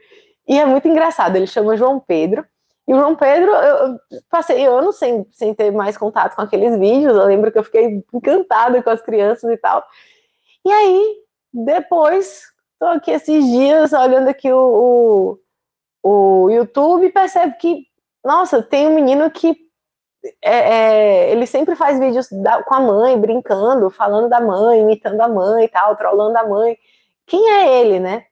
E 0.48 0.58
é 0.60 0.66
muito 0.66 0.88
engraçado, 0.88 1.36
ele 1.36 1.48
chama 1.48 1.78
João 1.78 2.00
Pedro. 2.00 2.46
E 2.88 2.94
o 2.94 2.98
João 2.98 3.16
Pedro, 3.16 3.52
eu 3.52 4.00
passei 4.30 4.66
anos 4.66 4.98
sem, 4.98 5.28
sem 5.32 5.54
ter 5.54 5.72
mais 5.72 5.98
contato 5.98 6.36
com 6.36 6.42
aqueles 6.42 6.78
vídeos. 6.80 7.18
Eu 7.18 7.26
lembro 7.26 7.52
que 7.52 7.58
eu 7.58 7.64
fiquei 7.64 8.02
encantada 8.14 8.82
com 8.82 8.90
as 8.90 9.02
crianças 9.02 9.52
e 9.52 9.58
tal. 9.58 9.84
E 10.66 10.72
aí, 10.72 11.16
depois, 11.54 12.44
tô 12.80 12.86
aqui 12.86 13.12
esses 13.12 13.44
dias 13.46 13.92
olhando 13.92 14.30
aqui 14.30 14.50
o, 14.54 15.38
o, 16.02 16.46
o 16.46 16.50
YouTube 16.50 17.06
e 17.06 17.12
percebo 17.12 17.58
que, 17.58 17.86
nossa, 18.24 18.64
tem 18.64 18.88
um 18.88 18.96
menino 18.96 19.30
que 19.30 19.67
é, 20.42 20.52
é, 20.52 21.32
ele 21.32 21.46
sempre 21.46 21.76
faz 21.76 22.00
vídeos 22.00 22.28
da, 22.32 22.64
com 22.64 22.74
a 22.74 22.80
mãe, 22.80 23.20
brincando, 23.20 23.90
falando 23.90 24.30
da 24.30 24.40
mãe, 24.40 24.82
imitando 24.82 25.22
a 25.22 25.28
mãe 25.28 25.66
e 25.66 25.70
tal, 25.70 25.96
trollando 25.96 26.38
a 26.38 26.48
mãe. 26.48 26.78
Quem 27.26 27.50
é 27.50 27.82
ele, 27.82 28.00
né? 28.00 28.26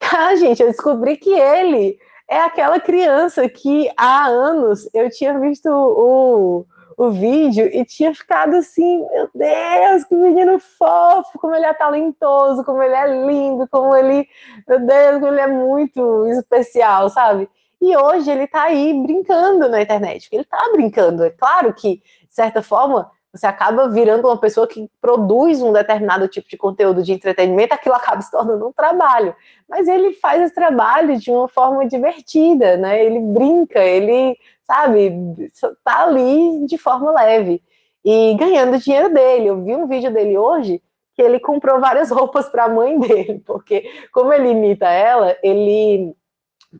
Ah, 0.14 0.34
gente, 0.34 0.60
eu 0.60 0.68
descobri 0.68 1.16
que 1.16 1.30
ele 1.30 1.96
é 2.28 2.40
aquela 2.40 2.80
criança 2.80 3.48
que 3.48 3.90
há 3.96 4.26
anos 4.26 4.88
eu 4.92 5.08
tinha 5.08 5.38
visto 5.38 5.68
o, 5.70 6.66
o 6.96 7.10
vídeo 7.10 7.66
e 7.66 7.84
tinha 7.84 8.14
ficado 8.14 8.56
assim, 8.56 9.06
meu 9.10 9.30
Deus, 9.34 10.04
que 10.04 10.14
menino 10.14 10.58
fofo, 10.58 11.38
como 11.38 11.54
ele 11.54 11.66
é 11.66 11.74
talentoso, 11.74 12.64
como 12.64 12.82
ele 12.82 12.94
é 12.94 13.24
lindo, 13.26 13.68
como 13.68 13.94
ele, 13.94 14.28
meu 14.68 14.80
Deus, 14.80 15.14
como 15.20 15.28
ele 15.28 15.40
é 15.40 15.46
muito 15.46 16.26
especial, 16.28 17.08
sabe? 17.08 17.48
E 17.82 17.96
hoje 17.96 18.30
ele 18.30 18.44
está 18.44 18.62
aí 18.62 18.94
brincando 18.94 19.68
na 19.68 19.82
internet. 19.82 20.28
Ele 20.30 20.42
está 20.42 20.70
brincando. 20.70 21.24
É 21.24 21.30
claro 21.30 21.74
que, 21.74 21.96
de 21.96 22.02
certa 22.30 22.62
forma, 22.62 23.10
você 23.34 23.44
acaba 23.44 23.88
virando 23.88 24.28
uma 24.28 24.38
pessoa 24.38 24.68
que 24.68 24.88
produz 25.00 25.60
um 25.60 25.72
determinado 25.72 26.28
tipo 26.28 26.48
de 26.48 26.56
conteúdo 26.56 27.02
de 27.02 27.12
entretenimento, 27.12 27.74
aquilo 27.74 27.96
acaba 27.96 28.22
se 28.22 28.30
tornando 28.30 28.68
um 28.68 28.72
trabalho. 28.72 29.34
Mas 29.68 29.88
ele 29.88 30.12
faz 30.12 30.40
esse 30.42 30.54
trabalho 30.54 31.18
de 31.18 31.28
uma 31.32 31.48
forma 31.48 31.84
divertida, 31.88 32.76
né? 32.76 33.04
Ele 33.04 33.18
brinca, 33.18 33.80
ele, 33.80 34.38
sabe, 34.64 35.50
tá 35.82 36.04
ali 36.04 36.64
de 36.66 36.78
forma 36.78 37.10
leve 37.10 37.60
e 38.04 38.36
ganhando 38.36 38.78
dinheiro 38.78 39.12
dele. 39.12 39.46
Eu 39.46 39.64
vi 39.64 39.74
um 39.74 39.88
vídeo 39.88 40.12
dele 40.12 40.38
hoje 40.38 40.80
que 41.16 41.22
ele 41.22 41.40
comprou 41.40 41.80
várias 41.80 42.10
roupas 42.14 42.48
para 42.48 42.66
a 42.66 42.68
mãe 42.68 42.96
dele, 42.96 43.42
porque 43.44 43.90
como 44.12 44.32
ele 44.32 44.50
imita 44.50 44.86
ela, 44.86 45.36
ele 45.42 46.14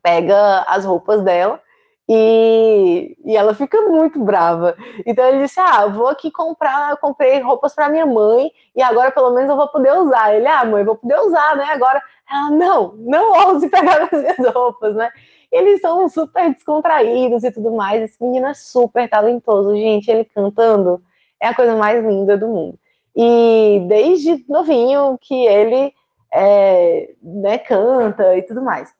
pega 0.02 0.64
as 0.68 0.84
roupas 0.84 1.22
dela 1.22 1.60
e, 2.08 3.16
e 3.24 3.36
ela 3.36 3.54
fica 3.54 3.80
muito 3.82 4.18
brava. 4.18 4.76
Então 5.06 5.24
ele 5.24 5.42
disse: 5.42 5.58
Ah, 5.60 5.86
vou 5.86 6.08
aqui 6.08 6.30
comprar, 6.30 6.96
comprei 6.98 7.40
roupas 7.40 7.74
para 7.74 7.88
minha 7.88 8.06
mãe 8.06 8.50
e 8.74 8.82
agora 8.82 9.10
pelo 9.10 9.32
menos 9.32 9.50
eu 9.50 9.56
vou 9.56 9.68
poder 9.68 9.92
usar. 9.92 10.34
Ele, 10.34 10.46
ah, 10.46 10.64
mãe, 10.64 10.84
vou 10.84 10.96
poder 10.96 11.18
usar, 11.20 11.56
né? 11.56 11.64
Agora, 11.64 12.02
ela, 12.30 12.50
não, 12.50 12.94
não 12.98 13.48
ouse 13.48 13.68
pegar 13.70 14.08
as 14.10 14.20
minhas 14.20 14.54
roupas, 14.54 14.94
né? 14.94 15.10
Eles 15.50 15.80
são 15.80 16.08
super 16.08 16.52
descontraídos 16.52 17.44
e 17.44 17.50
tudo 17.50 17.72
mais. 17.72 18.02
Esse 18.02 18.22
menino 18.22 18.46
é 18.46 18.54
super 18.54 19.08
talentoso, 19.08 19.74
gente. 19.76 20.10
Ele 20.10 20.24
cantando 20.24 21.02
é 21.40 21.48
a 21.48 21.54
coisa 21.54 21.76
mais 21.76 22.02
linda 22.04 22.38
do 22.38 22.48
mundo. 22.48 22.78
E 23.14 23.84
desde 23.88 24.44
novinho 24.48 25.18
que 25.20 25.46
ele 25.46 25.92
é, 26.32 27.10
né, 27.22 27.58
canta 27.58 28.36
e 28.36 28.42
tudo 28.42 28.62
mais. 28.62 28.94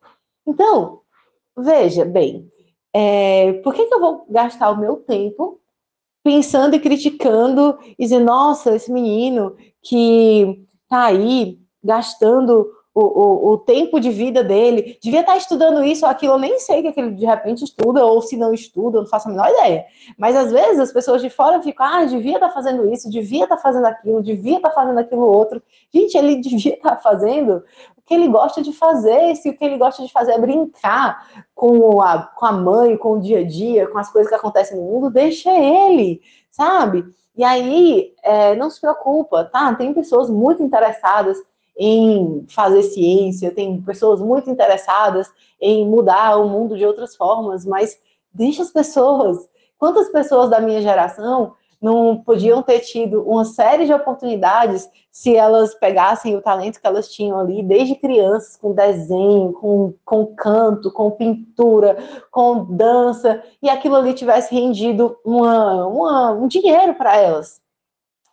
Então, 0.47 1.01
veja 1.57 2.05
bem, 2.05 2.51
é, 2.93 3.55
por 3.65 3.75
que, 3.75 3.87
que 3.87 3.95
eu 3.95 4.01
vou 4.01 4.27
gastar 4.29 4.71
o 4.71 4.79
meu 4.79 4.97
tempo 4.97 5.61
pensando 6.23 6.77
e 6.77 6.81
criticando 6.81 7.79
e 7.99 8.05
dizendo, 8.05 8.27
nossa, 8.27 8.75
esse 8.75 8.93
menino 8.93 9.57
que 9.83 10.65
tá 10.89 11.05
aí 11.05 11.59
gastando 11.83 12.71
o, 12.95 13.01
o, 13.01 13.53
o, 13.53 13.59
tempo 13.59 13.99
de 13.99 14.11
vida 14.11 14.45
dele, 14.45 14.99
devia 15.03 15.21
estar 15.21 15.37
estudando 15.37 15.83
isso 15.83 16.05
ou 16.05 16.11
aquilo, 16.11 16.35
eu 16.35 16.39
nem 16.39 16.59
sei 16.59 16.83
que, 16.83 17.01
ele 17.01 17.13
de 17.13 17.25
repente 17.25 17.65
estuda, 17.65 18.05
ou 18.05 18.21
se 18.21 18.37
não 18.37 18.53
estuda, 18.53 18.99
eu 18.99 19.03
não 19.03 19.09
faço 19.09 19.29
a 19.29 19.31
menor 19.31 19.49
ideia. 19.49 19.87
Mas 20.19 20.37
às 20.37 20.53
vezes 20.53 20.79
as 20.79 20.93
pessoas 20.93 21.23
de 21.23 21.31
fora 21.31 21.63
ficam, 21.63 21.87
ah, 21.87 22.05
devia 22.05 22.35
estar 22.35 22.51
fazendo 22.51 22.93
isso, 22.93 23.11
devia 23.11 23.45
estar 23.45 23.57
fazendo 23.57 23.87
aquilo, 23.87 24.23
devia 24.23 24.57
estar 24.57 24.71
fazendo 24.71 24.99
aquilo 24.99 25.23
outro. 25.23 25.63
Gente, 25.93 26.17
ele 26.19 26.37
devia 26.43 26.75
estar 26.75 26.99
fazendo 26.99 27.65
que 28.05 28.15
ele 28.15 28.29
gosta 28.29 28.63
de 28.63 28.73
fazer, 28.73 29.35
se 29.37 29.51
o 29.51 29.57
que 29.57 29.65
ele 29.65 29.79
gosta 29.79 30.03
de 30.05 30.13
fazer 30.13 30.33
é 30.33 30.39
brincar 30.39 31.47
com 31.55 32.03
a, 32.03 32.23
com 32.23 32.47
a 32.47 32.53
mãe, 32.53 32.97
com 32.97 33.13
o 33.13 33.21
dia 33.21 33.41
a 33.41 33.45
dia, 33.45 33.87
com 33.87 33.99
as 33.99 34.11
coisas 34.11 34.29
que 34.29 34.35
acontecem 34.35 34.77
no 34.77 34.85
mundo, 34.85 35.11
deixa 35.11 35.51
ele, 35.51 36.21
sabe? 36.51 37.05
E 37.37 37.45
aí, 37.45 38.13
é, 38.23 38.55
não 38.57 38.69
se 38.69 38.81
preocupa, 38.81 39.45
tá? 39.45 39.75
Tem 39.75 39.95
pessoas 39.95 40.29
muito 40.29 40.63
interessadas 40.63 41.39
em 41.77 42.45
fazer 42.49 42.83
ciência, 42.83 43.55
tem 43.55 43.81
pessoas 43.81 44.21
muito 44.21 44.51
interessadas 44.51 45.31
em 45.61 45.87
mudar 45.87 46.37
o 46.37 46.49
mundo 46.49 46.77
de 46.77 46.85
outras 46.85 47.17
formas, 47.17 47.65
mas 47.65 47.99
deixa 48.33 48.63
as 48.63 48.71
pessoas. 48.71 49.49
Quantas 49.79 50.11
pessoas 50.11 50.51
da 50.51 50.61
minha 50.61 50.83
geração 50.83 51.55
não 51.83 52.17
podiam 52.17 52.63
ter 52.63 52.81
tido 52.81 53.23
uma 53.29 53.45
série 53.45 53.85
de 53.85 53.93
oportunidades 53.93 54.89
se 55.11 55.37
elas 55.37 55.75
pegassem 55.75 56.37
o 56.37 56.41
talento 56.41 56.81
que 56.81 56.87
elas 56.87 57.13
tinham 57.13 57.39
ali 57.39 57.63
desde 57.63 57.97
crianças, 57.97 58.57
com 58.57 58.73
desenho, 58.73 59.53
com, 59.53 59.93
com 60.05 60.27
canto, 60.35 60.91
com 60.93 61.11
pintura, 61.11 61.97
com 62.31 62.65
dança, 62.65 63.43
e 63.61 63.69
aquilo 63.69 63.97
ali 63.97 64.15
tivesse 64.15 64.55
rendido 64.55 65.17
uma, 65.25 65.87
uma 65.87 66.33
um 66.33 66.47
dinheiro 66.47 66.95
para 66.95 67.17
elas. 67.17 67.61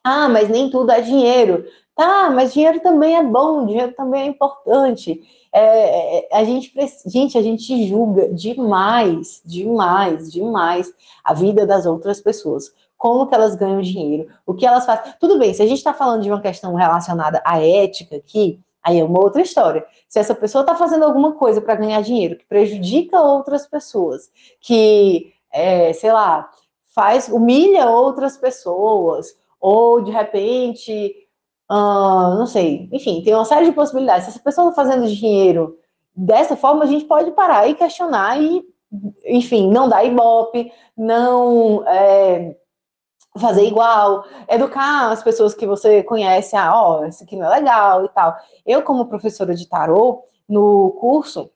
Ah, 0.03 0.29
mas 0.29 0.47
nem 0.47 0.69
tudo 0.69 0.91
é 0.91 1.01
dinheiro. 1.01 1.65
Tá, 1.95 2.29
mas 2.29 2.53
dinheiro 2.53 2.79
também 2.79 3.17
é 3.17 3.23
bom, 3.23 3.65
dinheiro 3.65 3.91
também 3.91 4.21
é 4.21 4.25
importante. 4.27 5.21
É, 5.51 6.19
é, 6.19 6.29
a 6.31 6.45
gente, 6.45 6.73
gente, 7.05 7.37
a 7.37 7.41
gente 7.41 7.87
julga 7.87 8.29
demais, 8.29 9.41
demais, 9.43 10.31
demais 10.31 10.93
a 11.25 11.33
vida 11.33 11.65
das 11.65 11.85
outras 11.85 12.21
pessoas. 12.21 12.71
Como 12.99 13.25
que 13.27 13.33
elas 13.33 13.55
ganham 13.55 13.81
dinheiro, 13.81 14.27
o 14.45 14.53
que 14.53 14.65
elas 14.65 14.85
fazem. 14.85 15.13
Tudo 15.21 15.39
bem, 15.39 15.53
se 15.53 15.63
a 15.63 15.65
gente 15.65 15.77
está 15.77 15.93
falando 15.93 16.21
de 16.21 16.29
uma 16.29 16.41
questão 16.41 16.75
relacionada 16.75 17.41
à 17.45 17.63
ética 17.63 18.17
aqui, 18.17 18.59
aí 18.83 18.99
é 18.99 19.03
uma 19.03 19.23
outra 19.23 19.41
história. 19.41 19.85
Se 20.09 20.19
essa 20.19 20.35
pessoa 20.35 20.63
está 20.63 20.75
fazendo 20.75 21.05
alguma 21.05 21.31
coisa 21.31 21.61
para 21.61 21.75
ganhar 21.75 22.01
dinheiro 22.01 22.35
que 22.35 22.45
prejudica 22.45 23.21
outras 23.21 23.65
pessoas, 23.65 24.29
que, 24.59 25.33
é, 25.49 25.93
sei 25.93 26.11
lá, 26.11 26.51
faz, 26.93 27.29
humilha 27.29 27.89
outras 27.89 28.35
pessoas, 28.35 29.33
ou 29.61 30.01
de 30.01 30.11
repente, 30.11 31.25
uh, 31.71 32.35
não 32.37 32.45
sei, 32.45 32.89
enfim, 32.91 33.21
tem 33.23 33.33
uma 33.33 33.45
série 33.45 33.67
de 33.67 33.71
possibilidades. 33.71 34.25
Se 34.25 34.31
essa 34.31 34.39
pessoa 34.39 34.69
está 34.69 34.83
fazendo 34.83 35.07
dinheiro 35.07 35.77
dessa 36.13 36.57
forma, 36.57 36.83
a 36.83 36.87
gente 36.87 37.05
pode 37.05 37.31
parar 37.31 37.65
e 37.69 37.75
questionar 37.75 38.41
e, 38.41 38.61
enfim, 39.25 39.71
não 39.71 39.87
dar 39.87 40.03
ibope, 40.03 40.69
não 40.97 41.81
é, 41.87 42.57
fazer 43.39 43.65
igual, 43.65 44.25
educar 44.47 45.11
as 45.11 45.23
pessoas 45.23 45.53
que 45.53 45.65
você 45.65 46.03
conhece, 46.03 46.55
ah, 46.55 46.71
ó, 46.73 47.05
isso 47.05 47.23
aqui 47.23 47.35
não 47.35 47.45
é 47.45 47.59
legal 47.59 48.05
e 48.05 48.09
tal. 48.09 48.35
Eu, 48.65 48.81
como 48.81 49.07
professora 49.07 49.55
de 49.55 49.67
tarô, 49.67 50.23
no 50.47 50.91
curso 50.99 51.49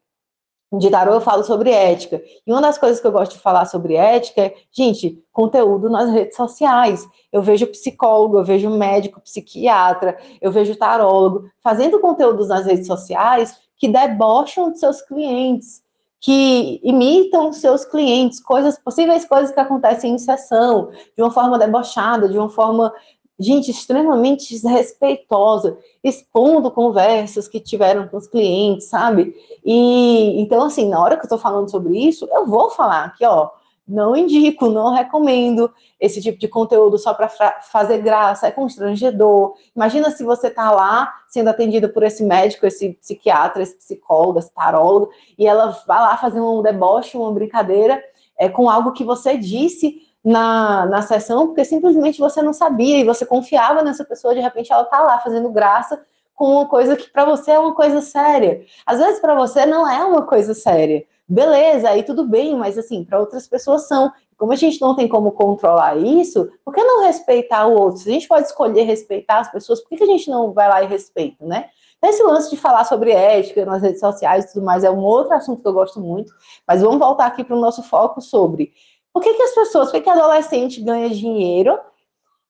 de 0.79 0.89
tarô 0.89 1.13
eu 1.13 1.21
falo 1.21 1.43
sobre 1.43 1.69
ética. 1.69 2.21
E 2.45 2.51
uma 2.51 2.61
das 2.61 2.77
coisas 2.77 2.99
que 2.99 3.05
eu 3.05 3.11
gosto 3.11 3.33
de 3.33 3.39
falar 3.39 3.65
sobre 3.65 3.95
ética 3.95 4.41
é, 4.41 4.55
gente, 4.71 5.23
conteúdo 5.31 5.89
nas 5.89 6.09
redes 6.09 6.35
sociais. 6.35 7.07
Eu 7.31 7.41
vejo 7.41 7.67
psicólogo, 7.67 8.37
eu 8.37 8.43
vejo 8.43 8.69
médico, 8.69 9.21
psiquiatra, 9.21 10.17
eu 10.41 10.51
vejo 10.51 10.75
tarólogo 10.75 11.49
fazendo 11.61 11.99
conteúdos 11.99 12.47
nas 12.47 12.65
redes 12.65 12.87
sociais 12.87 13.55
que 13.77 13.87
debocham 13.87 14.71
de 14.71 14.79
seus 14.79 15.01
clientes, 15.01 15.82
que 16.23 16.79
imitam 16.81 17.51
seus 17.51 17.83
clientes, 17.83 18.39
coisas 18.39 18.79
possíveis 18.79 19.25
coisas 19.25 19.51
que 19.51 19.59
acontecem 19.59 20.13
em 20.13 20.17
sessão, 20.17 20.89
de 21.17 21.21
uma 21.21 21.29
forma 21.29 21.59
debochada, 21.59 22.29
de 22.29 22.37
uma 22.37 22.49
forma, 22.49 22.93
gente, 23.37 23.69
extremamente 23.69 24.49
desrespeitosa, 24.49 25.77
expondo 26.01 26.71
conversas 26.71 27.49
que 27.49 27.59
tiveram 27.59 28.07
com 28.07 28.15
os 28.15 28.25
clientes, 28.25 28.87
sabe? 28.87 29.35
E 29.65 30.39
então, 30.39 30.63
assim, 30.63 30.87
na 30.87 31.03
hora 31.03 31.17
que 31.17 31.25
eu 31.25 31.29
tô 31.29 31.37
falando 31.37 31.69
sobre 31.69 31.97
isso, 31.97 32.25
eu 32.31 32.47
vou 32.47 32.69
falar 32.69 33.03
aqui, 33.03 33.25
ó, 33.25 33.49
não 33.85 34.15
indico, 34.15 34.69
não 34.69 34.93
recomendo 34.93 35.69
esse 35.99 36.21
tipo 36.21 36.39
de 36.39 36.47
conteúdo 36.47 36.97
só 36.97 37.13
para 37.13 37.27
fazer 37.63 37.97
graça, 37.97 38.47
é 38.47 38.51
constrangedor. 38.51 39.55
Imagina 39.75 40.09
se 40.09 40.23
você 40.23 40.47
está 40.47 40.71
lá 40.71 41.13
sendo 41.33 41.49
atendida 41.49 41.89
por 41.89 42.03
esse 42.03 42.23
médico, 42.23 42.63
esse 42.67 42.89
psiquiatra, 42.93 43.63
esse 43.63 43.75
psicólogo, 43.75 44.37
esse 44.37 44.53
tarólogo, 44.53 45.09
e 45.35 45.47
ela 45.47 45.75
vai 45.87 45.99
lá 45.99 46.15
fazer 46.15 46.39
um 46.39 46.61
deboche, 46.61 47.17
uma 47.17 47.31
brincadeira 47.31 48.03
é, 48.37 48.47
com 48.47 48.69
algo 48.69 48.91
que 48.91 49.03
você 49.03 49.35
disse 49.35 50.03
na, 50.23 50.85
na 50.85 51.01
sessão, 51.01 51.47
porque 51.47 51.65
simplesmente 51.65 52.19
você 52.19 52.39
não 52.43 52.53
sabia 52.53 52.99
e 52.99 53.03
você 53.03 53.25
confiava 53.25 53.81
nessa 53.81 54.05
pessoa, 54.05 54.35
de 54.35 54.41
repente 54.41 54.71
ela 54.71 54.83
está 54.83 54.99
lá 54.99 55.19
fazendo 55.21 55.49
graça 55.49 55.99
com 56.35 56.45
uma 56.45 56.67
coisa 56.67 56.95
que 56.95 57.09
para 57.09 57.25
você 57.25 57.49
é 57.49 57.59
uma 57.59 57.73
coisa 57.73 57.99
séria. 57.99 58.63
Às 58.85 58.99
vezes 58.99 59.19
para 59.19 59.33
você 59.33 59.65
não 59.65 59.89
é 59.89 60.05
uma 60.05 60.21
coisa 60.21 60.53
séria 60.53 61.03
beleza, 61.27 61.89
aí 61.89 62.03
tudo 62.03 62.27
bem, 62.27 62.55
mas 62.55 62.77
assim, 62.77 63.03
para 63.03 63.19
outras 63.19 63.47
pessoas 63.47 63.87
são. 63.87 64.11
Como 64.37 64.51
a 64.51 64.55
gente 64.55 64.81
não 64.81 64.95
tem 64.95 65.07
como 65.07 65.31
controlar 65.31 65.97
isso, 65.97 66.49
por 66.63 66.73
que 66.73 66.83
não 66.83 67.03
respeitar 67.03 67.67
o 67.67 67.73
outro? 67.73 68.01
Se 68.01 68.09
a 68.09 68.13
gente 68.13 68.27
pode 68.27 68.47
escolher 68.47 68.83
respeitar 68.83 69.39
as 69.39 69.51
pessoas, 69.51 69.81
por 69.81 69.97
que 69.97 70.03
a 70.03 70.07
gente 70.07 70.29
não 70.29 70.53
vai 70.53 70.67
lá 70.69 70.83
e 70.83 70.87
respeita, 70.87 71.45
né? 71.45 71.69
Então, 71.97 72.09
esse 72.09 72.23
lance 72.23 72.49
de 72.49 72.57
falar 72.57 72.83
sobre 72.83 73.11
ética 73.11 73.65
nas 73.65 73.81
redes 73.81 74.01
sociais 74.01 74.45
e 74.45 74.53
tudo 74.53 74.65
mais 74.65 74.83
é 74.83 74.91
um 74.91 74.99
outro 74.99 75.33
assunto 75.33 75.61
que 75.61 75.67
eu 75.67 75.73
gosto 75.73 76.01
muito, 76.01 76.33
mas 76.67 76.81
vamos 76.81 76.99
voltar 76.99 77.27
aqui 77.27 77.43
para 77.43 77.55
o 77.55 77.61
nosso 77.61 77.81
foco 77.83 78.19
sobre 78.19 78.73
por 79.13 79.21
que, 79.23 79.33
que 79.33 79.43
as 79.43 79.55
pessoas, 79.55 79.89
por 79.89 79.93
que, 79.93 80.01
que 80.01 80.09
adolescente 80.09 80.81
ganha 80.81 81.09
dinheiro 81.09 81.79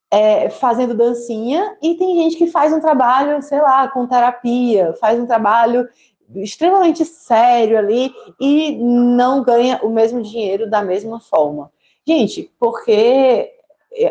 é, 0.10 0.50
fazendo 0.50 0.94
dancinha 0.94 1.76
e 1.82 1.96
tem 1.96 2.16
gente 2.16 2.38
que 2.38 2.48
faz 2.48 2.72
um 2.72 2.80
trabalho, 2.80 3.42
sei 3.42 3.60
lá, 3.60 3.88
com 3.88 4.08
terapia, 4.08 4.94
faz 5.00 5.20
um 5.20 5.26
trabalho 5.26 5.88
extremamente 6.36 7.06
sério 7.06 7.78
ali 7.78 8.14
e 8.40 8.76
não 8.76 9.44
ganha 9.44 9.80
o 9.84 9.90
mesmo 9.90 10.22
dinheiro 10.22 10.70
da 10.70 10.82
mesma 10.82 11.20
forma. 11.20 11.72
Gente, 12.06 12.52
porque 12.60 13.52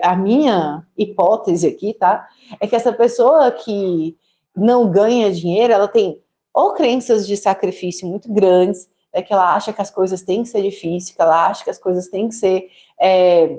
a 0.02 0.16
minha 0.16 0.86
hipótese 0.96 1.66
aqui, 1.66 1.94
tá? 1.94 2.28
É 2.60 2.66
que 2.66 2.76
essa 2.76 2.92
pessoa 2.92 3.50
que 3.50 4.16
não 4.56 4.90
ganha 4.90 5.32
dinheiro, 5.32 5.72
ela 5.72 5.88
tem 5.88 6.20
ou 6.54 6.74
crenças 6.74 7.26
de 7.26 7.36
sacrifício 7.36 8.06
muito 8.06 8.30
grandes, 8.32 8.88
é 9.12 9.22
que 9.22 9.32
ela 9.32 9.54
acha 9.54 9.72
que 9.72 9.80
as 9.80 9.90
coisas 9.90 10.22
têm 10.22 10.42
que 10.42 10.48
ser 10.48 10.62
difíceis, 10.62 11.14
que 11.14 11.20
ela 11.20 11.46
acha 11.46 11.64
que 11.64 11.70
as 11.70 11.78
coisas 11.78 12.08
têm 12.08 12.28
que 12.28 12.34
ser 12.34 12.68
é, 13.00 13.58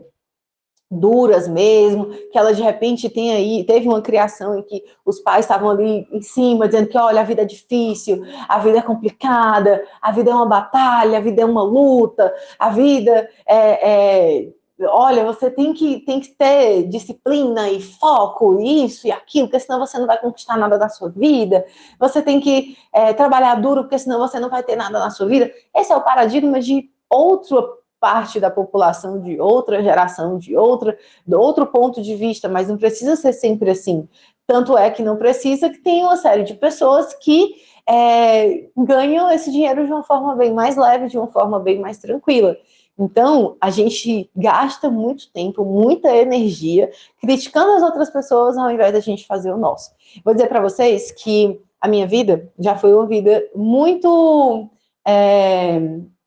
duras 1.00 1.48
mesmo, 1.48 2.08
que 2.32 2.38
ela 2.38 2.54
de 2.54 2.62
repente 2.62 3.10
tem 3.10 3.34
aí, 3.34 3.64
teve 3.64 3.88
uma 3.88 4.02
criação 4.02 4.58
em 4.58 4.62
que 4.62 4.84
os 5.06 5.20
pais 5.20 5.46
estavam 5.46 5.70
ali 5.70 6.08
em 6.12 6.22
cima, 6.22 6.68
dizendo 6.68 6.88
que, 6.88 6.98
olha, 6.98 7.22
a 7.22 7.26
vida 7.26 7.42
é 7.42 7.46
difícil, 7.46 8.24
a 8.48 8.60
vida 8.60 8.78
é 8.78 8.82
complicada, 8.82 9.84
a 10.02 10.12
vida 10.12 10.32
é 10.32 10.34
uma 10.34 10.46
batalha, 10.46 11.18
a 11.18 11.22
vida 11.22 11.42
é 11.42 11.46
uma 11.46 11.64
luta, 11.64 12.34
a 12.60 12.70
vida 12.70 13.30
é, 13.46 13.90
é 13.90 14.48
olha, 14.82 15.24
você 15.24 15.50
tem 15.50 15.74
que, 15.74 16.00
tem 16.00 16.20
que 16.20 16.30
ter 16.30 16.88
disciplina 16.88 17.70
e 17.70 17.82
foco, 17.82 18.60
isso 18.62 19.08
e 19.08 19.12
aquilo, 19.12 19.48
porque 19.48 19.60
senão 19.60 19.80
você 19.80 19.98
não 19.98 20.08
vai 20.08 20.18
conquistar 20.18 20.58
nada 20.58 20.78
da 20.78 20.90
sua 20.90 21.10
vida. 21.10 21.66
Você 22.00 22.22
tem 22.22 22.40
que 22.40 22.78
é, 22.92 23.14
trabalhar 23.14 23.56
duro, 23.56 23.84
porque 23.84 24.00
senão 24.00 24.20
você 24.20 24.40
não 24.40 24.50
vai 24.50 24.64
ter 24.64 24.76
nada 24.76 25.00
na 25.00 25.10
sua 25.10 25.28
vida. 25.28 25.52
Esse 25.76 25.92
é 25.92 25.96
o 25.96 26.02
paradigma 26.02 26.60
de 26.60 26.90
outro 27.10 27.83
parte 28.04 28.38
da 28.38 28.52
população 28.52 29.22
de 29.22 29.40
outra 29.40 29.82
geração, 29.82 30.38
de 30.38 30.58
outra, 30.58 30.98
de 31.26 31.34
outro 31.34 31.66
ponto 31.66 32.02
de 32.02 32.18
vista, 32.18 32.50
mas 32.50 32.68
não 32.68 32.76
precisa 32.76 33.16
ser 33.16 33.32
sempre 33.32 33.70
assim. 33.70 34.10
Tanto 34.46 34.78
é 34.78 34.92
que 34.92 35.02
não 35.02 35.16
precisa 35.16 35.70
que 35.70 35.78
tenha 35.78 36.08
uma 36.08 36.18
série 36.18 36.44
de 36.44 36.54
pessoas 36.54 37.14
que 37.14 37.56
é, 37.88 38.68
ganham 38.76 39.32
esse 39.32 39.50
dinheiro 39.50 39.86
de 39.86 39.94
uma 39.94 40.04
forma 40.04 40.36
bem 40.36 40.54
mais 40.54 40.76
leve, 40.76 41.08
de 41.08 41.18
uma 41.18 41.28
forma 41.28 41.62
bem 41.62 41.80
mais 41.80 41.98
tranquila. 41.98 42.58
Então, 43.00 43.56
a 43.62 43.70
gente 43.70 44.30
gasta 44.36 44.90
muito 44.90 45.32
tempo, 45.32 45.64
muita 45.64 46.14
energia 46.14 46.92
criticando 47.22 47.72
as 47.72 47.84
outras 47.84 48.10
pessoas 48.10 48.58
ao 48.58 48.70
invés 48.70 48.92
da 48.92 49.00
gente 49.00 49.26
fazer 49.26 49.54
o 49.54 49.58
nosso. 49.58 49.92
Vou 50.26 50.34
dizer 50.34 50.50
para 50.50 50.60
vocês 50.60 51.10
que 51.10 51.58
a 51.80 51.88
minha 51.88 52.06
vida 52.06 52.52
já 52.60 52.76
foi 52.76 52.94
uma 52.94 53.08
vida 53.08 53.42
muito 53.56 54.70
é, 55.08 55.80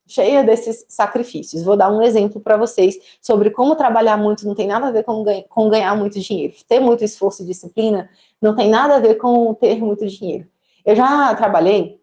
cheia 0.06 0.44
desses 0.44 0.84
sacrifícios. 0.88 1.62
Vou 1.62 1.76
dar 1.76 1.90
um 1.90 2.00
exemplo 2.00 2.40
para 2.40 2.56
vocês 2.56 2.96
sobre 3.20 3.50
como 3.50 3.74
trabalhar 3.74 4.16
muito 4.16 4.46
não 4.46 4.54
tem 4.54 4.66
nada 4.66 4.86
a 4.86 4.90
ver 4.90 5.02
com, 5.02 5.22
ganha, 5.22 5.44
com 5.48 5.68
ganhar 5.68 5.96
muito 5.96 6.18
dinheiro. 6.20 6.54
Ter 6.68 6.80
muito 6.80 7.04
esforço 7.04 7.42
e 7.42 7.46
disciplina 7.46 8.08
não 8.40 8.54
tem 8.54 8.68
nada 8.68 8.96
a 8.96 9.00
ver 9.00 9.16
com 9.16 9.52
ter 9.54 9.78
muito 9.78 10.06
dinheiro. 10.06 10.46
Eu 10.84 10.94
já 10.94 11.34
trabalhei 11.34 12.00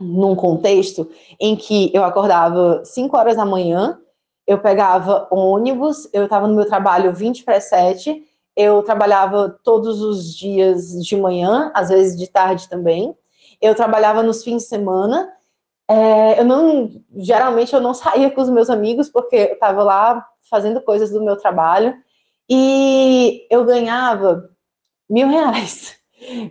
num 0.00 0.34
contexto 0.34 1.10
em 1.38 1.56
que 1.56 1.90
eu 1.92 2.04
acordava 2.04 2.82
5 2.84 3.16
horas 3.16 3.36
da 3.36 3.44
manhã, 3.44 3.98
eu 4.46 4.58
pegava 4.58 5.28
ônibus, 5.30 6.08
eu 6.12 6.24
estava 6.24 6.46
no 6.46 6.54
meu 6.54 6.66
trabalho 6.66 7.12
20 7.12 7.44
para 7.44 7.60
7, 7.60 8.24
eu 8.56 8.82
trabalhava 8.82 9.56
todos 9.62 10.00
os 10.00 10.34
dias 10.34 10.90
de 11.04 11.16
manhã, 11.16 11.70
às 11.74 11.90
vezes 11.90 12.16
de 12.16 12.26
tarde 12.26 12.68
também. 12.68 13.14
Eu 13.60 13.74
trabalhava 13.74 14.22
nos 14.22 14.42
fins 14.42 14.62
de 14.62 14.68
semana, 14.68 15.30
é, 15.88 16.40
eu 16.40 16.44
não, 16.44 16.90
geralmente 17.16 17.72
eu 17.74 17.80
não 17.80 17.94
saía 17.94 18.30
com 18.30 18.42
os 18.42 18.50
meus 18.50 18.68
amigos 18.68 19.08
porque 19.08 19.36
eu 19.36 19.52
estava 19.54 19.82
lá 19.82 20.26
fazendo 20.50 20.82
coisas 20.82 21.10
do 21.10 21.22
meu 21.22 21.36
trabalho 21.36 21.96
e 22.48 23.46
eu 23.50 23.64
ganhava 23.64 24.50
mil 25.08 25.28
reais. 25.28 25.96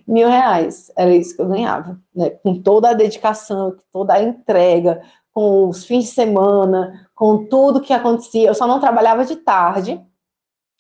Mil 0.08 0.30
reais, 0.30 0.90
era 0.96 1.14
isso 1.14 1.36
que 1.36 1.42
eu 1.42 1.50
ganhava, 1.50 2.00
né? 2.16 2.30
Com 2.30 2.62
toda 2.62 2.90
a 2.90 2.94
dedicação, 2.94 3.76
toda 3.92 4.14
a 4.14 4.24
entrega, 4.24 5.02
com 5.34 5.68
os 5.68 5.86
fins 5.86 6.06
de 6.06 6.12
semana, 6.12 7.10
com 7.14 7.46
tudo 7.50 7.82
que 7.82 7.92
acontecia. 7.92 8.48
Eu 8.48 8.56
só 8.56 8.66
não 8.66 8.80
trabalhava 8.80 9.26
de 9.26 9.36
tarde, 9.36 10.02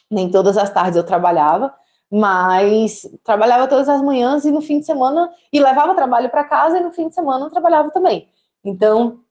nem 0.09 0.31
todas 0.31 0.57
as 0.57 0.69
tardes 0.69 0.95
eu 0.95 1.05
trabalhava, 1.05 1.73
mas 2.09 3.01
trabalhava 3.25 3.67
todas 3.67 3.89
as 3.89 4.01
manhãs 4.01 4.45
e 4.45 4.51
no 4.51 4.61
fim 4.61 4.79
de 4.79 4.85
semana, 4.85 5.29
e 5.51 5.59
levava 5.59 5.93
trabalho 5.93 6.29
para 6.29 6.45
casa 6.45 6.77
e 6.77 6.81
no 6.81 6.93
fim 6.93 7.09
de 7.09 7.13
semana 7.13 7.45
eu 7.45 7.51
trabalhava 7.51 7.91
também. 7.91 8.29
Então, 8.67 9.21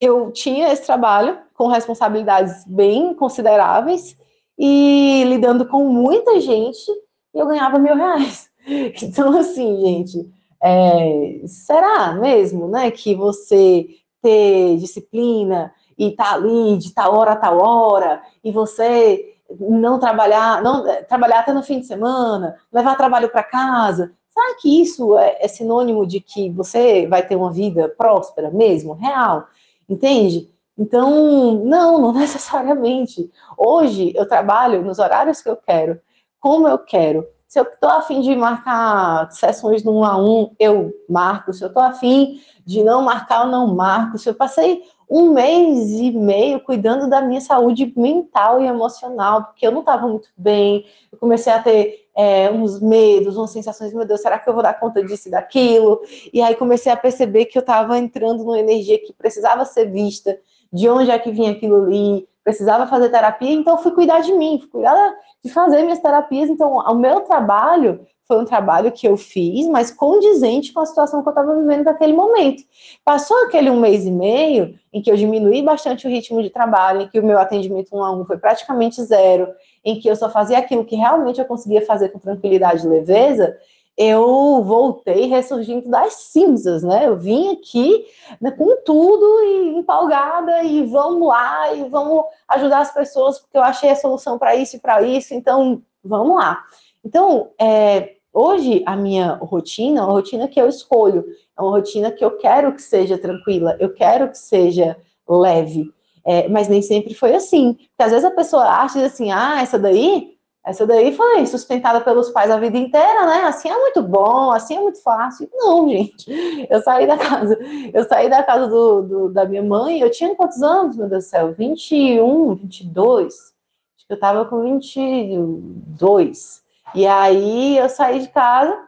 eu 0.00 0.32
tinha 0.32 0.72
esse 0.72 0.84
trabalho 0.84 1.38
com 1.54 1.68
responsabilidades 1.68 2.64
bem 2.66 3.14
consideráveis 3.14 4.16
e 4.58 5.22
lidando 5.28 5.64
com 5.64 5.84
muita 5.84 6.40
gente, 6.40 6.90
eu 7.32 7.46
ganhava 7.46 7.78
mil 7.78 7.94
reais. 7.94 8.50
Então, 9.02 9.36
assim, 9.36 9.80
gente, 9.80 10.32
é, 10.62 11.40
será 11.46 12.12
mesmo, 12.12 12.68
né, 12.68 12.92
que 12.92 13.12
você 13.12 13.88
ter 14.22 14.76
disciplina 14.76 15.74
e 15.98 16.12
tá 16.12 16.34
ali 16.34 16.78
de 16.78 16.94
tal 16.94 17.16
hora 17.16 17.32
a 17.32 17.36
tal 17.36 17.58
hora, 17.58 18.22
e 18.44 18.52
você 18.52 19.34
não 19.58 19.98
trabalhar, 19.98 20.62
não 20.62 20.84
trabalhar 21.08 21.40
até 21.40 21.52
no 21.52 21.64
fim 21.64 21.80
de 21.80 21.86
semana, 21.86 22.56
levar 22.72 22.94
trabalho 22.94 23.28
para 23.30 23.42
casa, 23.42 24.12
Será 24.42 24.56
que 24.56 24.82
isso 24.82 25.16
é, 25.16 25.36
é 25.40 25.46
sinônimo 25.46 26.04
de 26.04 26.18
que 26.18 26.50
você 26.50 27.06
vai 27.06 27.24
ter 27.24 27.36
uma 27.36 27.52
vida 27.52 27.88
próspera 27.88 28.50
mesmo, 28.50 28.92
real? 28.92 29.46
Entende? 29.88 30.50
Então, 30.76 31.64
não, 31.64 31.98
não 32.00 32.12
necessariamente. 32.18 33.30
Hoje 33.56 34.12
eu 34.16 34.26
trabalho 34.26 34.82
nos 34.82 34.98
horários 34.98 35.40
que 35.40 35.48
eu 35.48 35.56
quero, 35.56 36.00
como 36.40 36.66
eu 36.66 36.78
quero. 36.78 37.24
Se 37.46 37.60
eu 37.60 37.64
estou 37.64 37.90
afim 37.90 38.20
de 38.20 38.34
marcar 38.34 39.30
sessões 39.30 39.84
no 39.84 40.00
1 40.00 40.04
a 40.04 40.16
1, 40.16 40.56
eu 40.58 40.92
marco. 41.08 41.52
Se 41.52 41.62
eu 41.62 41.68
estou 41.68 41.82
afim 41.82 42.40
de 42.64 42.82
não 42.82 43.02
marcar, 43.02 43.44
eu 43.44 43.50
não 43.50 43.74
marco. 43.74 44.18
Se 44.18 44.28
eu 44.28 44.34
passei 44.34 44.82
um 45.08 45.34
mês 45.34 45.90
e 45.90 46.10
meio 46.10 46.58
cuidando 46.60 47.08
da 47.08 47.20
minha 47.20 47.40
saúde 47.42 47.92
mental 47.94 48.60
e 48.60 48.66
emocional, 48.66 49.44
porque 49.44 49.66
eu 49.66 49.70
não 49.70 49.80
estava 49.80 50.08
muito 50.08 50.30
bem, 50.34 50.86
comecei 51.22 51.52
a 51.52 51.62
ter 51.62 52.08
é, 52.16 52.50
uns 52.50 52.80
medos, 52.80 53.36
umas 53.36 53.52
sensações, 53.52 53.94
meu 53.94 54.04
Deus, 54.04 54.20
será 54.20 54.40
que 54.40 54.50
eu 54.50 54.52
vou 54.52 54.60
dar 54.60 54.74
conta 54.74 55.04
disso 55.04 55.28
e 55.28 55.30
daquilo? 55.30 56.00
E 56.32 56.42
aí 56.42 56.56
comecei 56.56 56.90
a 56.90 56.96
perceber 56.96 57.44
que 57.44 57.56
eu 57.56 57.60
estava 57.60 57.96
entrando 57.96 58.42
numa 58.42 58.58
energia 58.58 58.98
que 58.98 59.12
precisava 59.12 59.64
ser 59.64 59.88
vista, 59.88 60.36
de 60.72 60.88
onde 60.88 61.12
é 61.12 61.18
que 61.20 61.30
vinha 61.30 61.52
aquilo 61.52 61.84
ali, 61.84 62.28
precisava 62.42 62.88
fazer 62.88 63.08
terapia, 63.08 63.52
então 63.52 63.78
fui 63.78 63.92
cuidar 63.92 64.18
de 64.18 64.32
mim, 64.32 64.58
fui 64.58 64.68
cuidar 64.68 65.14
de 65.44 65.52
fazer 65.52 65.82
minhas 65.82 66.00
terapias. 66.00 66.50
Então, 66.50 66.72
o 66.72 66.94
meu 66.96 67.20
trabalho 67.20 68.04
foi 68.32 68.40
um 68.40 68.46
trabalho 68.46 68.90
que 68.90 69.06
eu 69.06 69.14
fiz, 69.14 69.68
mas 69.68 69.90
condizente 69.90 70.72
com 70.72 70.80
a 70.80 70.86
situação 70.86 71.22
que 71.22 71.28
eu 71.28 71.32
estava 71.32 71.54
vivendo 71.54 71.84
naquele 71.84 72.14
momento. 72.14 72.62
Passou 73.04 73.36
aquele 73.44 73.68
um 73.68 73.78
mês 73.78 74.06
e 74.06 74.10
meio 74.10 74.74
em 74.90 75.02
que 75.02 75.10
eu 75.10 75.16
diminuí 75.16 75.60
bastante 75.60 76.06
o 76.06 76.10
ritmo 76.10 76.42
de 76.42 76.48
trabalho, 76.48 77.02
em 77.02 77.08
que 77.08 77.20
o 77.20 77.22
meu 77.22 77.38
atendimento 77.38 77.94
um 77.94 78.02
a 78.02 78.10
um 78.10 78.24
foi 78.24 78.38
praticamente 78.38 79.02
zero, 79.04 79.48
em 79.84 80.00
que 80.00 80.08
eu 80.08 80.16
só 80.16 80.30
fazia 80.30 80.56
aquilo 80.56 80.82
que 80.82 80.96
realmente 80.96 81.40
eu 81.40 81.44
conseguia 81.44 81.84
fazer 81.84 82.08
com 82.08 82.18
tranquilidade 82.18 82.86
e 82.86 82.88
leveza, 82.88 83.54
eu 83.98 84.64
voltei 84.64 85.26
ressurgindo 85.26 85.90
das 85.90 86.14
cinzas, 86.14 86.82
né? 86.82 87.06
Eu 87.06 87.18
vim 87.18 87.52
aqui 87.52 88.06
né, 88.40 88.50
com 88.50 88.78
tudo 88.82 89.44
e 89.44 89.78
empolgada 89.78 90.62
e 90.62 90.86
vamos 90.86 91.28
lá 91.28 91.74
e 91.74 91.84
vamos 91.84 92.24
ajudar 92.48 92.78
as 92.78 92.94
pessoas 92.94 93.38
porque 93.38 93.58
eu 93.58 93.62
achei 93.62 93.90
a 93.90 93.96
solução 93.96 94.38
para 94.38 94.56
isso 94.56 94.76
e 94.76 94.80
para 94.80 95.02
isso, 95.02 95.34
então 95.34 95.82
vamos 96.02 96.34
lá. 96.34 96.64
Então, 97.04 97.50
é, 97.58 98.14
hoje 98.32 98.82
a 98.86 98.96
minha 98.96 99.34
rotina 99.34 100.00
é 100.00 100.02
uma 100.02 100.12
rotina 100.12 100.48
que 100.48 100.60
eu 100.60 100.68
escolho, 100.68 101.24
é 101.56 101.62
uma 101.62 101.70
rotina 101.70 102.10
que 102.10 102.24
eu 102.24 102.36
quero 102.36 102.74
que 102.74 102.82
seja 102.82 103.18
tranquila, 103.18 103.76
eu 103.78 103.92
quero 103.92 104.30
que 104.30 104.38
seja 104.38 104.96
leve, 105.28 105.92
é, 106.24 106.48
mas 106.48 106.68
nem 106.68 106.82
sempre 106.82 107.14
foi 107.14 107.34
assim. 107.34 107.74
Porque 107.74 108.02
às 108.02 108.10
vezes 108.10 108.24
a 108.24 108.30
pessoa 108.30 108.64
acha 108.64 109.04
assim, 109.04 109.30
ah, 109.30 109.60
essa 109.60 109.78
daí 109.78 110.32
essa 110.64 110.86
daí 110.86 111.12
foi 111.12 111.44
sustentada 111.44 112.00
pelos 112.00 112.30
pais 112.30 112.48
a 112.48 112.56
vida 112.56 112.78
inteira, 112.78 113.26
né? 113.26 113.42
Assim 113.46 113.68
é 113.68 113.76
muito 113.76 114.00
bom, 114.00 114.52
assim 114.52 114.76
é 114.76 114.80
muito 114.80 115.02
fácil. 115.02 115.50
Não, 115.52 115.86
gente. 115.90 116.30
Eu 116.70 116.80
saí 116.82 117.04
da 117.04 117.18
casa, 117.18 117.58
eu 117.92 118.04
saí 118.04 118.30
da 118.30 118.44
casa 118.44 118.68
do, 118.68 119.02
do, 119.02 119.28
da 119.28 119.44
minha 119.44 119.62
mãe, 119.62 120.00
eu 120.00 120.10
tinha 120.10 120.36
quantos 120.36 120.62
anos, 120.62 120.96
meu 120.96 121.08
Deus 121.08 121.24
do 121.24 121.28
céu? 121.28 121.52
21, 121.52 122.54
22. 122.54 123.34
Acho 123.34 124.06
que 124.06 124.12
eu 124.12 124.20
tava 124.20 124.44
com 124.44 124.62
22. 124.62 126.61
E 126.94 127.06
aí 127.06 127.78
eu 127.78 127.88
saí 127.88 128.20
de 128.20 128.28
casa, 128.28 128.78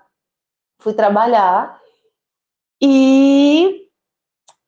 fui 0.79 0.93
trabalhar 0.93 1.81
e 2.81 3.85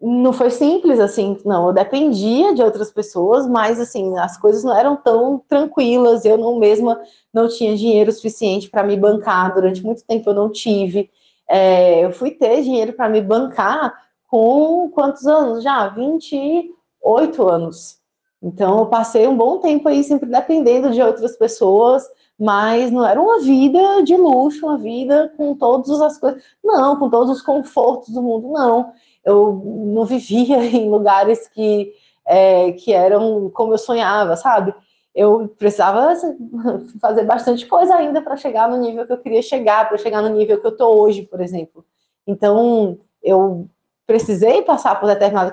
não 0.00 0.32
foi 0.32 0.50
simples, 0.50 1.00
assim, 1.00 1.38
não, 1.44 1.68
eu 1.68 1.72
dependia 1.72 2.54
de 2.54 2.62
outras 2.62 2.92
pessoas, 2.92 3.46
mas, 3.46 3.80
assim, 3.80 4.16
as 4.18 4.36
coisas 4.36 4.62
não 4.62 4.76
eram 4.76 4.94
tão 4.96 5.42
tranquilas, 5.48 6.24
eu 6.24 6.36
não 6.36 6.58
mesma 6.58 7.00
não 7.32 7.48
tinha 7.48 7.76
dinheiro 7.76 8.12
suficiente 8.12 8.68
para 8.70 8.82
me 8.82 8.96
bancar, 8.96 9.54
durante 9.54 9.82
muito 9.82 10.04
tempo 10.04 10.30
eu 10.30 10.34
não 10.34 10.50
tive, 10.50 11.10
é, 11.48 12.04
eu 12.04 12.12
fui 12.12 12.30
ter 12.30 12.62
dinheiro 12.62 12.92
para 12.92 13.08
me 13.08 13.20
bancar 13.20 13.94
com 14.28 14.90
quantos 14.90 15.26
anos 15.26 15.62
já? 15.62 15.88
28 15.88 17.48
anos, 17.48 17.98
então 18.42 18.80
eu 18.80 18.86
passei 18.86 19.26
um 19.26 19.36
bom 19.36 19.58
tempo 19.58 19.88
aí 19.88 20.04
sempre 20.04 20.28
dependendo 20.28 20.90
de 20.90 21.02
outras 21.02 21.36
pessoas, 21.36 22.04
mas 22.38 22.90
não 22.90 23.06
era 23.06 23.20
uma 23.20 23.40
vida 23.40 24.02
de 24.02 24.16
luxo, 24.16 24.66
uma 24.66 24.76
vida 24.76 25.32
com 25.36 25.54
todas 25.54 26.00
as 26.00 26.18
coisas, 26.18 26.42
não, 26.62 26.98
com 26.98 27.08
todos 27.08 27.30
os 27.30 27.42
confortos 27.42 28.12
do 28.12 28.22
mundo, 28.22 28.48
não, 28.52 28.92
eu 29.24 29.62
não 29.94 30.04
vivia 30.04 30.58
em 30.64 30.88
lugares 30.88 31.48
que, 31.48 31.92
é, 32.26 32.72
que 32.72 32.92
eram 32.92 33.50
como 33.50 33.72
eu 33.72 33.78
sonhava, 33.78 34.36
sabe? 34.36 34.74
Eu 35.14 35.48
precisava 35.58 36.10
assim, 36.10 36.36
fazer 37.00 37.24
bastante 37.24 37.66
coisa 37.66 37.94
ainda 37.94 38.20
para 38.20 38.36
chegar 38.36 38.68
no 38.68 38.76
nível 38.76 39.06
que 39.06 39.12
eu 39.12 39.18
queria 39.18 39.42
chegar, 39.42 39.88
para 39.88 39.98
chegar 39.98 40.20
no 40.20 40.28
nível 40.28 40.60
que 40.60 40.66
eu 40.66 40.72
estou 40.72 41.00
hoje, 41.00 41.22
por 41.22 41.40
exemplo. 41.40 41.84
Então, 42.26 42.98
eu 43.22 43.68
precisei 44.06 44.62
passar 44.62 45.00
por 45.00 45.06
determinado 45.06 45.52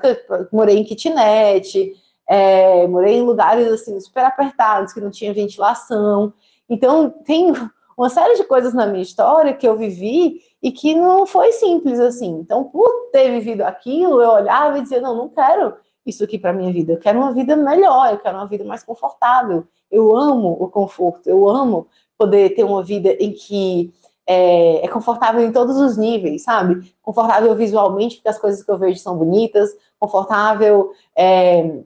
morei 0.52 0.78
em 0.78 0.84
kitnet, 0.84 1.94
é, 2.30 2.86
morei 2.88 3.16
em 3.16 3.22
lugares 3.22 3.68
assim 3.68 4.00
super 4.00 4.26
apertados 4.26 4.94
que 4.94 5.02
não 5.02 5.10
tinha 5.10 5.34
ventilação. 5.34 6.34
Então, 6.70 7.10
tem 7.10 7.52
uma 7.98 8.10
série 8.10 8.36
de 8.36 8.44
coisas 8.44 8.74
na 8.74 8.86
minha 8.86 9.04
história 9.04 9.54
que 9.54 9.68
eu 9.68 9.78
vivi 9.78 10.42
e 10.62 10.72
que 10.72 10.96
não 10.96 11.26
foi 11.26 11.52
simples 11.54 12.00
assim. 12.00 12.30
Então, 12.40 12.64
por 12.64 13.10
ter 13.12 13.32
vivido 13.32 13.62
aquilo, 13.62 14.22
eu 14.22 14.30
olhava 14.30 14.78
e 14.78 14.82
dizia: 14.82 15.02
não, 15.02 15.16
não 15.16 15.30
quero 15.30 15.76
isso 16.06 16.24
aqui 16.24 16.38
para 16.38 16.54
minha 16.54 16.72
vida. 16.72 16.94
Eu 16.94 17.00
quero 17.00 17.20
uma 17.20 17.34
vida 17.34 17.56
melhor, 17.56 18.12
eu 18.12 18.20
quero 18.20 18.38
uma 18.38 18.48
vida 18.48 18.64
mais 18.64 18.84
confortável. 18.84 19.66
Eu 19.92 20.16
amo 20.16 20.58
o 20.60 20.68
conforto, 20.70 21.30
eu 21.30 21.48
amo 21.48 21.88
poder 22.18 22.56
ter 22.56 22.64
uma 22.64 22.84
vida 22.84 23.12
em 23.20 23.32
que 23.32 23.94
é, 24.26 24.86
é, 24.86 24.88
confortável 24.88 25.42
em 25.42 25.52
todos 25.52 25.78
os 25.78 25.98
níveis, 25.98 26.44
sabe? 26.44 26.94
Confortável 27.02 27.54
visualmente, 27.56 28.16
porque 28.16 28.30
as 28.30 28.40
coisas 28.40 28.64
que 28.64 28.72
eu 28.72 28.78
vejo 28.78 29.00
são 29.00 29.18
bonitas, 29.18 29.70
confortável 30.00 30.92
é, 31.16 31.84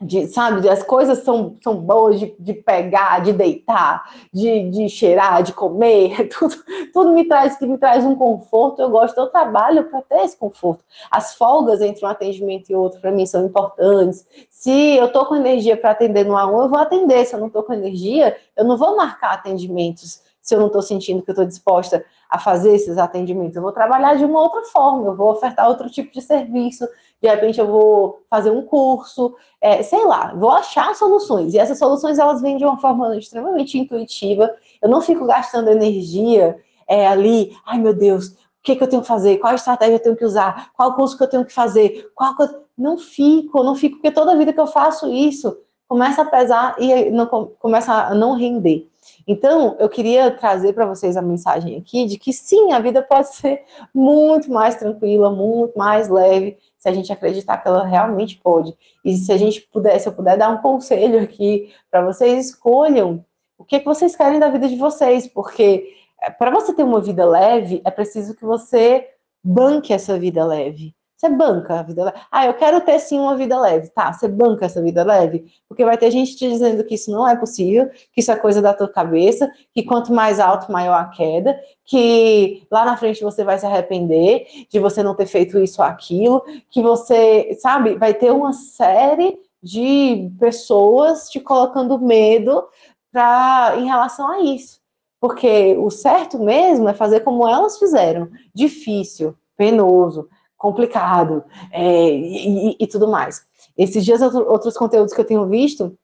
de, 0.00 0.26
sabe, 0.26 0.68
as 0.68 0.82
coisas 0.82 1.18
são, 1.20 1.56
são 1.62 1.76
boas 1.76 2.18
de, 2.18 2.34
de 2.38 2.52
pegar, 2.52 3.22
de 3.22 3.32
deitar, 3.32 4.04
de, 4.32 4.68
de 4.68 4.88
cheirar, 4.88 5.42
de 5.42 5.52
comer, 5.52 6.28
tudo, 6.36 6.56
tudo 6.92 7.12
me 7.12 7.24
traz 7.26 7.56
que 7.56 7.66
me 7.66 7.78
traz 7.78 8.04
um 8.04 8.14
conforto, 8.14 8.82
eu 8.82 8.90
gosto, 8.90 9.18
eu 9.18 9.28
trabalho 9.28 9.84
para 9.84 10.02
ter 10.02 10.24
esse 10.24 10.36
conforto. 10.36 10.84
As 11.10 11.34
folgas 11.34 11.80
entre 11.80 12.04
um 12.04 12.08
atendimento 12.08 12.70
e 12.70 12.74
outro, 12.74 13.00
para 13.00 13.12
mim, 13.12 13.24
são 13.24 13.46
importantes. 13.46 14.26
Se 14.50 14.96
eu 14.96 15.06
estou 15.06 15.26
com 15.26 15.36
energia 15.36 15.76
para 15.76 15.92
atender 15.92 16.24
no 16.24 16.34
A1, 16.34 16.62
eu 16.64 16.68
vou 16.68 16.78
atender. 16.78 17.24
Se 17.24 17.34
eu 17.34 17.40
não 17.40 17.46
estou 17.46 17.62
com 17.62 17.72
energia, 17.72 18.36
eu 18.56 18.64
não 18.64 18.76
vou 18.76 18.96
marcar 18.96 19.32
atendimentos 19.32 20.22
se 20.44 20.54
eu 20.54 20.60
não 20.60 20.66
estou 20.66 20.82
sentindo 20.82 21.22
que 21.22 21.30
eu 21.30 21.32
estou 21.32 21.46
disposta 21.46 22.04
a 22.28 22.38
fazer 22.38 22.74
esses 22.74 22.98
atendimentos. 22.98 23.56
Eu 23.56 23.62
vou 23.62 23.72
trabalhar 23.72 24.14
de 24.16 24.26
uma 24.26 24.38
outra 24.40 24.62
forma, 24.64 25.06
eu 25.06 25.16
vou 25.16 25.30
ofertar 25.30 25.66
outro 25.66 25.88
tipo 25.88 26.12
de 26.12 26.20
serviço, 26.20 26.86
de 27.22 27.28
repente 27.28 27.58
eu 27.58 27.66
vou 27.66 28.22
fazer 28.28 28.50
um 28.50 28.62
curso, 28.62 29.34
é, 29.60 29.82
sei 29.82 30.04
lá, 30.04 30.34
vou 30.34 30.50
achar 30.50 30.94
soluções. 30.94 31.54
E 31.54 31.58
essas 31.58 31.78
soluções, 31.78 32.18
elas 32.18 32.42
vêm 32.42 32.56
de 32.56 32.64
uma 32.64 32.78
forma 32.78 33.16
extremamente 33.16 33.78
intuitiva. 33.78 34.54
Eu 34.82 34.88
não 34.88 35.00
fico 35.00 35.26
gastando 35.26 35.70
energia 35.70 36.56
é, 36.86 37.06
ali, 37.06 37.56
ai 37.64 37.78
meu 37.78 37.94
Deus, 37.94 38.28
o 38.28 38.36
que, 38.62 38.76
que 38.76 38.82
eu 38.82 38.88
tenho 38.88 39.02
que 39.02 39.08
fazer? 39.08 39.38
Qual 39.38 39.54
estratégia 39.54 39.96
eu 39.96 40.02
tenho 40.02 40.16
que 40.16 40.24
usar? 40.24 40.70
Qual 40.74 40.94
curso 40.94 41.16
que 41.16 41.22
eu 41.22 41.28
tenho 41.28 41.44
que 41.44 41.52
fazer? 41.52 42.10
Qual 42.14 42.34
Não 42.76 42.98
fico, 42.98 43.62
não 43.62 43.74
fico, 43.74 43.96
porque 43.96 44.10
toda 44.10 44.36
vida 44.36 44.52
que 44.52 44.60
eu 44.60 44.66
faço 44.66 45.10
isso, 45.10 45.58
começa 45.88 46.22
a 46.22 46.24
pesar 46.24 46.76
e 46.78 47.10
não, 47.10 47.26
começa 47.26 47.92
a 47.92 48.14
não 48.14 48.34
render. 48.34 48.88
Então, 49.26 49.76
eu 49.78 49.88
queria 49.88 50.30
trazer 50.30 50.72
para 50.72 50.86
vocês 50.86 51.16
a 51.16 51.22
mensagem 51.22 51.76
aqui 51.76 52.06
de 52.06 52.18
que 52.18 52.32
sim, 52.32 52.72
a 52.72 52.78
vida 52.78 53.02
pode 53.02 53.34
ser 53.34 53.62
muito 53.94 54.50
mais 54.50 54.74
tranquila, 54.76 55.30
muito 55.30 55.76
mais 55.78 56.08
leve, 56.08 56.58
se 56.84 56.88
a 56.90 56.92
gente 56.92 57.10
acreditar 57.10 57.56
que 57.56 57.66
ela 57.66 57.86
realmente 57.86 58.36
pode. 58.36 58.76
E 59.02 59.16
se 59.16 59.32
a 59.32 59.38
gente 59.38 59.62
puder, 59.72 59.98
se 59.98 60.06
eu 60.06 60.12
puder 60.12 60.36
dar 60.36 60.50
um 60.50 60.58
conselho 60.58 61.18
aqui 61.18 61.72
para 61.90 62.04
vocês, 62.04 62.50
escolham 62.50 63.24
o 63.56 63.64
que, 63.64 63.78
que 63.78 63.86
vocês 63.86 64.14
querem 64.14 64.38
da 64.38 64.50
vida 64.50 64.68
de 64.68 64.76
vocês, 64.76 65.26
porque 65.26 65.96
eh, 66.20 66.28
para 66.28 66.50
você 66.50 66.74
ter 66.74 66.82
uma 66.82 67.00
vida 67.00 67.24
leve, 67.24 67.80
é 67.86 67.90
preciso 67.90 68.34
que 68.34 68.44
você 68.44 69.08
banque 69.42 69.94
essa 69.94 70.18
vida 70.18 70.44
leve. 70.44 70.94
Você 71.16 71.28
banca 71.28 71.78
a 71.80 71.82
vida 71.82 72.04
leve. 72.04 72.18
Ah, 72.30 72.46
eu 72.46 72.54
quero 72.54 72.80
ter 72.80 72.98
sim 72.98 73.18
uma 73.18 73.36
vida 73.36 73.58
leve. 73.58 73.88
Tá, 73.88 74.12
você 74.12 74.26
banca 74.26 74.66
essa 74.66 74.82
vida 74.82 75.04
leve? 75.04 75.44
Porque 75.68 75.84
vai 75.84 75.96
ter 75.96 76.10
gente 76.10 76.36
te 76.36 76.48
dizendo 76.48 76.84
que 76.84 76.96
isso 76.96 77.10
não 77.10 77.26
é 77.26 77.36
possível, 77.36 77.88
que 78.12 78.20
isso 78.20 78.32
é 78.32 78.36
coisa 78.36 78.60
da 78.60 78.74
tua 78.74 78.88
cabeça, 78.88 79.50
que 79.72 79.84
quanto 79.84 80.12
mais 80.12 80.40
alto, 80.40 80.72
maior 80.72 81.00
a 81.00 81.06
queda, 81.06 81.58
que 81.84 82.66
lá 82.70 82.84
na 82.84 82.96
frente 82.96 83.22
você 83.22 83.44
vai 83.44 83.58
se 83.58 83.64
arrepender 83.64 84.46
de 84.68 84.78
você 84.80 85.02
não 85.02 85.14
ter 85.14 85.26
feito 85.26 85.58
isso 85.58 85.80
ou 85.80 85.86
aquilo, 85.86 86.42
que 86.68 86.82
você, 86.82 87.56
sabe, 87.60 87.94
vai 87.96 88.12
ter 88.12 88.32
uma 88.32 88.52
série 88.52 89.38
de 89.62 90.30
pessoas 90.38 91.30
te 91.30 91.40
colocando 91.40 91.98
medo 91.98 92.66
pra, 93.12 93.74
em 93.78 93.86
relação 93.86 94.28
a 94.28 94.40
isso. 94.40 94.80
Porque 95.20 95.74
o 95.78 95.88
certo 95.90 96.38
mesmo 96.38 96.88
é 96.88 96.92
fazer 96.92 97.20
como 97.20 97.48
elas 97.48 97.78
fizeram, 97.78 98.28
difícil, 98.54 99.34
penoso, 99.56 100.28
complicado 100.64 101.44
é, 101.70 102.08
e, 102.08 102.74
e, 102.80 102.86
tudo 102.86 103.06
mais. 103.06 103.44
Esses 103.76 104.02
dias, 104.02 104.22
outros 104.22 104.78
conteúdos 104.78 105.12
que 105.12 105.20
eu 105.20 105.26
tenho 105.26 105.46
visto 105.46 105.94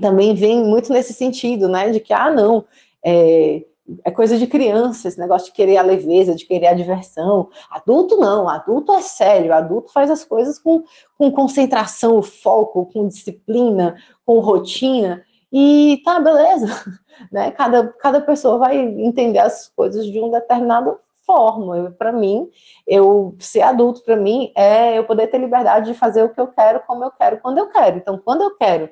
também 0.00 0.34
vêm 0.34 0.64
muito 0.64 0.92
nesse 0.92 1.12
sentido, 1.12 1.68
né, 1.68 1.90
de 1.90 2.00
que, 2.00 2.12
ah, 2.12 2.28
não, 2.28 2.64
é, 3.04 3.64
é 4.04 4.10
coisa 4.10 4.36
de 4.36 4.48
criança, 4.48 5.06
esse 5.06 5.20
negócio 5.20 5.46
de 5.46 5.52
querer 5.52 5.76
a 5.76 5.82
leveza, 5.82 6.34
de 6.34 6.44
querer 6.44 6.66
a 6.66 6.74
diversão. 6.74 7.48
Adulto 7.70 8.16
não, 8.16 8.48
adulto 8.48 8.92
é 8.92 9.00
sério, 9.00 9.54
adulto 9.54 9.92
faz 9.92 10.10
as 10.10 10.24
coisas 10.24 10.58
com, 10.58 10.82
com 11.16 11.30
concentração, 11.30 12.20
foco, 12.22 12.86
com 12.86 13.06
disciplina, 13.06 13.96
com 14.24 14.40
rotina, 14.40 15.22
e 15.52 16.02
tá, 16.04 16.18
beleza, 16.18 16.66
né? 17.30 17.52
Cada, 17.52 17.86
cada 18.00 18.20
pessoa 18.20 18.58
vai 18.58 18.76
entender 18.76 19.38
as 19.38 19.68
coisas 19.68 20.04
de 20.04 20.18
uma 20.18 20.40
determinada 20.40 20.98
forma. 21.26 21.90
Para 21.98 22.12
mim, 22.12 22.48
eu 22.86 23.36
ser 23.38 23.62
adulto 23.62 24.02
para 24.02 24.16
mim 24.16 24.52
é 24.56 24.96
eu 24.96 25.04
poder 25.04 25.26
ter 25.26 25.38
liberdade 25.38 25.92
de 25.92 25.98
fazer 25.98 26.22
o 26.22 26.32
que 26.32 26.40
eu 26.40 26.46
quero, 26.48 26.80
como 26.86 27.04
eu 27.04 27.10
quero, 27.10 27.40
quando 27.40 27.58
eu 27.58 27.68
quero. 27.68 27.98
Então, 27.98 28.18
quando 28.18 28.42
eu 28.42 28.56
quero 28.56 28.88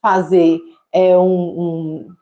fazer 0.00 0.60
é, 0.92 1.16
um, 1.16 1.26
um 1.26 2.16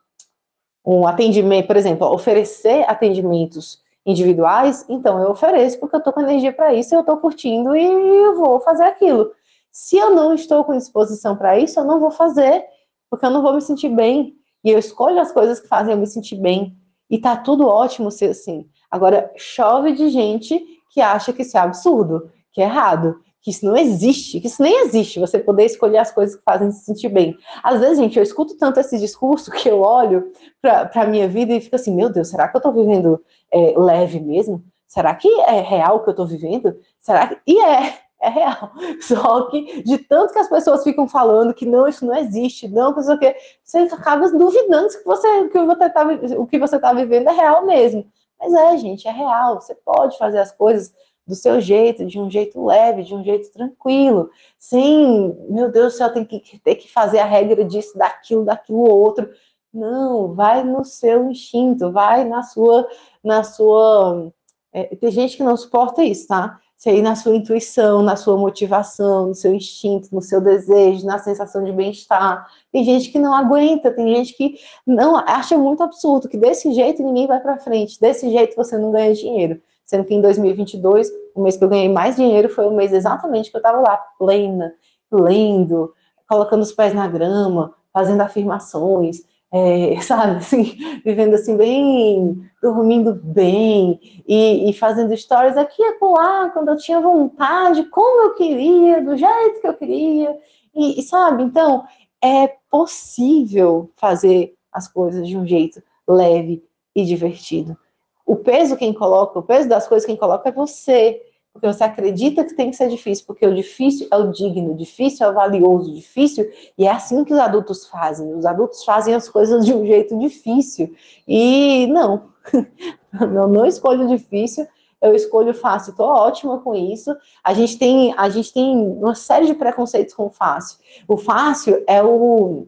um 0.87 1.05
atendimento, 1.05 1.67
por 1.67 1.75
exemplo, 1.75 2.07
oferecer 2.07 2.89
atendimentos 2.89 3.83
individuais, 4.05 4.85
então 4.87 5.21
eu 5.21 5.31
ofereço 5.31 5.77
porque 5.81 5.93
eu 5.93 5.97
estou 5.97 6.13
com 6.13 6.21
energia 6.21 6.53
para 6.53 6.73
isso, 6.73 6.95
eu 6.95 7.01
estou 7.01 7.17
curtindo 7.17 7.75
e 7.75 7.83
eu 7.83 8.37
vou 8.37 8.61
fazer 8.61 8.83
aquilo. 8.83 9.29
Se 9.69 9.97
eu 9.97 10.15
não 10.15 10.33
estou 10.33 10.63
com 10.63 10.77
disposição 10.77 11.35
para 11.35 11.59
isso, 11.59 11.77
eu 11.77 11.83
não 11.83 11.99
vou 11.99 12.09
fazer, 12.09 12.63
porque 13.09 13.25
eu 13.25 13.29
não 13.29 13.41
vou 13.41 13.53
me 13.53 13.61
sentir 13.61 13.89
bem. 13.89 14.37
E 14.63 14.71
eu 14.71 14.79
escolho 14.79 15.19
as 15.19 15.31
coisas 15.31 15.59
que 15.59 15.67
fazem 15.67 15.93
eu 15.93 15.99
me 15.99 16.07
sentir 16.07 16.37
bem. 16.37 16.73
E 17.09 17.19
tá 17.19 17.35
tudo 17.35 17.67
ótimo 17.67 18.09
ser 18.09 18.29
assim. 18.29 18.65
Agora, 18.89 19.31
chove 19.35 19.93
de 19.93 20.09
gente 20.09 20.63
que 20.89 21.01
acha 21.01 21.33
que 21.33 21.41
isso 21.41 21.57
é 21.57 21.61
absurdo, 21.61 22.31
que 22.51 22.61
é 22.61 22.65
errado 22.65 23.19
que 23.47 23.51
isso 23.51 23.65
não 23.65 23.77
existe, 23.77 24.41
que 24.41 24.47
isso 24.47 24.61
nem 24.61 24.81
existe, 24.81 25.21
você 25.21 25.39
poder 25.39 25.63
escolher 25.63 25.99
as 25.99 26.11
coisas 26.11 26.35
que 26.35 26.43
fazem 26.43 26.69
se 26.69 26.83
sentir 26.83 27.07
bem. 27.07 27.37
Às 27.63 27.79
vezes, 27.79 27.97
gente, 27.97 28.17
eu 28.17 28.23
escuto 28.23 28.57
tanto 28.57 28.77
esse 28.77 28.99
discurso 28.99 29.49
que 29.51 29.69
eu 29.69 29.79
olho 29.79 30.33
para 30.61 30.91
a 30.93 31.07
minha 31.07 31.29
vida 31.29 31.53
e 31.53 31.61
fico 31.61 31.77
assim, 31.77 31.95
meu 31.95 32.09
Deus, 32.09 32.27
será 32.27 32.49
que 32.49 32.57
eu 32.57 32.59
estou 32.59 32.73
vivendo 32.73 33.23
é, 33.49 33.73
leve 33.77 34.19
mesmo? 34.19 34.61
Será 34.85 35.15
que 35.15 35.29
é 35.41 35.61
real 35.61 35.95
o 35.95 35.99
que 36.01 36.09
eu 36.09 36.11
estou 36.11 36.27
vivendo? 36.27 36.75
Será 36.99 37.25
que... 37.25 37.37
E 37.47 37.57
é, 37.57 37.93
é 38.19 38.27
real. 38.27 38.73
Só 38.99 39.43
que 39.43 39.81
de 39.81 39.97
tanto 39.99 40.33
que 40.33 40.39
as 40.39 40.49
pessoas 40.49 40.83
ficam 40.83 41.07
falando 41.07 41.53
que 41.53 41.65
não, 41.65 41.87
isso 41.87 42.05
não 42.05 42.15
existe, 42.17 42.67
não, 42.67 42.93
que 42.93 42.99
isso 42.99 43.17
que 43.17 43.33
você 43.63 43.77
acaba 43.77 44.29
duvidando 44.29 44.89
que 44.89 45.05
você, 45.05 45.47
que 45.47 45.59
você 45.61 45.89
tá, 45.89 46.05
o 46.37 46.45
que 46.45 46.59
você 46.59 46.75
está 46.75 46.91
vivendo 46.91 47.29
é 47.29 47.31
real 47.31 47.65
mesmo. 47.65 48.05
Mas 48.39 48.53
é, 48.53 48.77
gente, 48.77 49.07
é 49.07 49.11
real. 49.11 49.59
Você 49.59 49.75
pode 49.75 50.17
fazer 50.17 50.39
as 50.39 50.51
coisas 50.51 50.93
do 51.27 51.35
seu 51.35 51.59
jeito, 51.59 52.05
de 52.05 52.19
um 52.19 52.31
jeito 52.31 52.63
leve, 52.65 53.03
de 53.03 53.13
um 53.13 53.21
jeito 53.23 53.51
tranquilo, 53.51 54.29
sem, 54.57 55.35
meu 55.49 55.69
Deus 55.69 55.93
do 55.93 55.97
céu, 55.97 56.13
tem 56.13 56.23
que 56.23 56.57
ter 56.59 56.75
que 56.75 56.89
fazer 56.89 57.19
a 57.19 57.25
regra 57.25 57.65
disso, 57.65 57.97
daquilo, 57.97 58.45
daquilo 58.45 58.89
outro. 58.89 59.29
Não, 59.73 60.33
vai 60.33 60.63
no 60.63 60.85
seu 60.85 61.29
instinto, 61.29 61.91
vai 61.91 62.23
na 62.23 62.43
sua, 62.43 62.87
na 63.21 63.43
sua. 63.43 64.31
É, 64.71 64.95
tem 64.95 65.11
gente 65.11 65.35
que 65.35 65.43
não 65.43 65.57
suporta 65.57 66.03
isso, 66.03 66.27
tá? 66.27 66.59
Você 66.77 66.91
ir 66.91 67.01
na 67.01 67.15
sua 67.15 67.35
intuição, 67.35 68.03
na 68.03 68.15
sua 68.15 68.37
motivação, 68.37 69.27
no 69.27 69.35
seu 69.35 69.53
instinto, 69.53 70.09
no 70.13 70.21
seu 70.21 70.39
desejo, 70.39 71.05
na 71.05 71.17
sensação 71.17 71.63
de 71.63 71.71
bem-estar. 71.71 72.47
Tem 72.71 72.83
gente 72.83 73.09
que 73.09 73.17
não 73.17 73.33
aguenta, 73.33 73.91
tem 73.91 74.15
gente 74.15 74.33
que 74.33 74.59
não 74.85 75.17
acha 75.17 75.57
muito 75.57 75.81
absurdo 75.81 76.29
que 76.29 76.37
desse 76.37 76.71
jeito 76.73 77.01
ninguém 77.01 77.25
vai 77.25 77.39
para 77.39 77.57
frente, 77.57 77.99
desse 77.99 78.29
jeito 78.29 78.55
você 78.55 78.77
não 78.77 78.91
ganha 78.91 79.13
dinheiro 79.13 79.59
sendo 79.87 80.03
que 80.03 80.13
em 80.13 80.21
2022, 80.21 81.09
o 81.33 81.41
mês 81.41 81.55
que 81.55 81.63
eu 81.63 81.69
ganhei 81.69 81.87
mais 81.87 82.17
dinheiro 82.17 82.49
foi 82.49 82.67
o 82.67 82.71
mês 82.71 82.91
exatamente 82.91 83.49
que 83.49 83.55
eu 83.55 83.59
estava 83.59 83.79
lá, 83.79 83.97
plena, 84.19 84.73
lendo, 85.09 85.93
colocando 86.27 86.61
os 86.61 86.73
pés 86.73 86.93
na 86.93 87.07
grama, 87.07 87.73
fazendo 87.93 88.19
afirmações, 88.19 89.21
é, 89.51 89.99
sabe, 90.01 90.37
assim, 90.37 90.77
vivendo 91.03 91.35
assim 91.35 91.55
bem, 91.55 92.49
dormindo 92.61 93.13
bem 93.13 93.99
e, 94.27 94.69
e, 94.69 94.73
fazendo 94.73 95.15
stories 95.15 95.57
aqui 95.57 95.81
e 95.81 95.97
lá, 96.01 96.49
quando 96.49 96.69
eu 96.69 96.77
tinha 96.77 96.99
vontade, 96.99 97.83
como 97.85 98.23
eu 98.23 98.35
queria, 98.35 99.01
do 99.01 99.15
jeito 99.15 99.61
que 99.61 99.67
eu 99.67 99.73
queria, 99.73 100.37
e, 100.75 100.99
e 100.99 101.03
sabe, 101.03 101.43
então, 101.43 101.85
é 102.21 102.55
possível 102.69 103.91
fazer 103.95 104.53
as 104.71 104.87
coisas 104.87 105.27
de 105.27 105.37
um 105.37 105.45
jeito 105.45 105.81
leve 106.07 106.63
e 106.95 107.05
divertido. 107.05 107.77
O 108.25 108.35
peso 108.35 108.75
quem 108.75 108.93
coloca, 108.93 109.39
o 109.39 109.43
peso 109.43 109.69
das 109.69 109.87
coisas 109.87 110.05
quem 110.05 110.17
coloca 110.17 110.49
é 110.49 110.51
você, 110.51 111.21
porque 111.57 111.73
você 111.73 111.83
acredita 111.83 112.45
que 112.45 112.53
tem 112.53 112.69
que 112.69 112.77
ser 112.77 112.87
difícil, 112.87 113.25
porque 113.25 113.45
o 113.45 113.53
difícil 113.53 114.07
é 114.11 114.15
o 114.15 114.31
digno, 114.31 114.73
o 114.73 114.77
difícil 114.77 115.25
é 115.25 115.29
o 115.29 115.33
valioso, 115.33 115.91
o 115.91 115.95
difícil, 115.95 116.47
e 116.77 116.85
é 116.85 116.91
assim 116.91 117.23
que 117.23 117.33
os 117.33 117.39
adultos 117.39 117.87
fazem, 117.87 118.31
os 118.35 118.45
adultos 118.45 118.83
fazem 118.83 119.15
as 119.15 119.27
coisas 119.27 119.65
de 119.65 119.73
um 119.73 119.85
jeito 119.85 120.17
difícil, 120.19 120.93
e 121.27 121.87
não, 121.87 122.29
não, 123.11 123.47
não 123.47 123.65
escolho 123.65 124.07
difícil, 124.07 124.67
eu 125.01 125.15
escolho 125.15 125.53
fácil, 125.53 125.91
estou 125.91 126.07
ótima 126.07 126.59
com 126.59 126.73
isso. 126.73 127.15
A 127.43 127.53
gente 127.53 127.77
tem, 127.77 128.15
a 128.17 128.29
gente 128.29 128.51
tem 128.51 128.75
uma 128.75 129.13
série 129.13 129.45
de 129.45 129.53
preconceitos 129.53 130.11
com 130.11 130.25
o 130.25 130.31
fácil. 130.31 130.79
O 131.07 131.17
fácil 131.17 131.83
é 131.87 132.01
o 132.01 132.67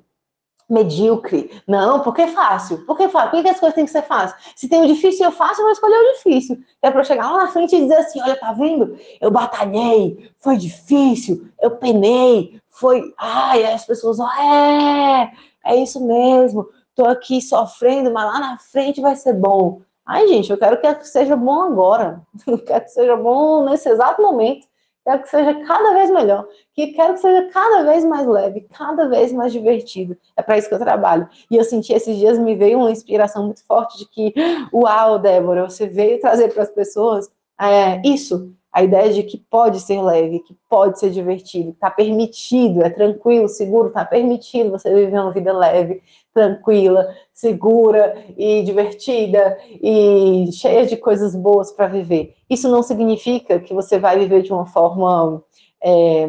medíocre. 0.70 1.62
Não, 1.68 2.02
porque 2.02 2.22
é 2.22 2.28
fácil. 2.28 2.86
Por 2.86 2.96
que 2.96 3.10
fácil? 3.10 3.32
Por 3.32 3.42
que 3.42 3.50
as 3.50 3.60
coisas 3.60 3.76
têm 3.76 3.86
que 3.86 3.92
ser 3.92 4.04
fáceis? 4.04 4.40
Se 4.56 4.70
tem 4.70 4.82
o 4.82 4.88
difícil 4.88 5.26
eu 5.26 5.32
faço, 5.32 5.60
eu 5.60 5.66
vou 5.66 5.72
escolher 5.72 5.96
o 5.96 6.14
difícil. 6.14 6.60
É 6.82 6.92
para 6.92 7.04
chegar 7.04 7.32
lá 7.32 7.46
na 7.46 7.48
frente 7.48 7.76
e 7.76 7.82
dizer 7.82 7.98
assim: 7.98 8.22
olha, 8.22 8.36
tá 8.36 8.54
vendo? 8.54 8.98
Eu 9.20 9.32
batalhei, 9.32 10.32
foi 10.40 10.58
difícil, 10.58 11.48
eu 11.62 11.72
penei, 11.72 12.62
foi. 12.70 13.14
Ai, 13.18 13.66
as 13.66 13.86
pessoas, 13.86 14.20
é, 14.20 15.32
é 15.66 15.76
isso 15.76 16.06
mesmo. 16.06 16.68
Tô 16.96 17.06
aqui 17.06 17.42
sofrendo, 17.42 18.12
mas 18.12 18.26
lá 18.26 18.40
na 18.40 18.60
frente 18.60 19.02
vai 19.02 19.16
ser 19.16 19.34
bom. 19.34 19.82
Ai, 20.06 20.28
gente, 20.28 20.52
eu 20.52 20.58
quero 20.58 20.78
que 20.98 21.08
seja 21.08 21.36
bom 21.36 21.62
agora. 21.62 22.22
Eu 22.48 22.58
quero 22.58 22.84
que 22.84 22.90
seja 22.90 23.16
bom 23.16 23.64
nesse 23.64 23.88
exato 23.88 24.20
momento. 24.24 24.68
Quero 25.04 25.22
que 25.24 25.30
seja 25.30 25.66
cada 25.66 25.94
vez 25.94 26.12
melhor, 26.12 26.48
que 26.74 26.88
quero 26.88 27.14
que 27.14 27.22
seja 27.22 27.50
cada 27.50 27.84
vez 27.84 28.06
mais 28.06 28.28
leve, 28.28 28.68
cada 28.72 29.08
vez 29.08 29.32
mais 29.32 29.52
divertido. 29.52 30.16
É 30.38 30.42
para 30.42 30.58
isso 30.58 30.68
que 30.68 30.76
eu 30.76 30.80
trabalho. 30.80 31.28
E 31.50 31.56
eu 31.56 31.64
senti 31.64 31.94
esses 31.94 32.18
dias 32.18 32.38
me 32.38 32.56
veio 32.56 32.80
uma 32.80 32.92
inspiração 32.92 33.46
muito 33.46 33.66
forte 33.66 33.98
de 33.98 34.08
que, 34.08 34.34
uau, 34.74 35.18
Débora, 35.18 35.70
você 35.70 35.88
veio 35.88 36.20
trazer 36.20 36.54
para 36.54 36.64
as 36.64 36.70
pessoas 36.70 37.30
é, 37.60 38.02
isso, 38.08 38.54
a 38.72 38.84
ideia 38.84 39.12
de 39.12 39.24
que 39.24 39.38
pode 39.38 39.80
ser 39.80 40.02
leve, 40.02 40.40
que 40.40 40.56
pode 40.70 41.00
ser 41.00 41.10
divertido, 41.10 41.72
está 41.72 41.90
permitido, 41.90 42.84
é 42.84 42.90
tranquilo, 42.90 43.48
seguro, 43.48 43.88
está 43.88 44.06
permitido 44.06 44.72
você 44.72 44.94
viver 44.94 45.20
uma 45.20 45.32
vida 45.32 45.52
leve, 45.52 46.04
tranquila, 46.34 47.08
segura 47.34 48.16
e 48.38 48.62
divertida 48.64 49.58
e 49.82 50.50
cheia 50.54 50.86
de 50.86 50.98
coisas 50.98 51.36
boas 51.36 51.72
para 51.72 51.88
viver. 51.88 52.36
Isso 52.50 52.70
não 52.70 52.84
significa 52.84 53.60
que 53.60 53.74
você 53.74 53.98
vai 53.98 54.20
viver 54.20 54.44
de 54.44 54.54
uma 54.54 54.68
forma. 54.68 55.44
É, 55.84 56.28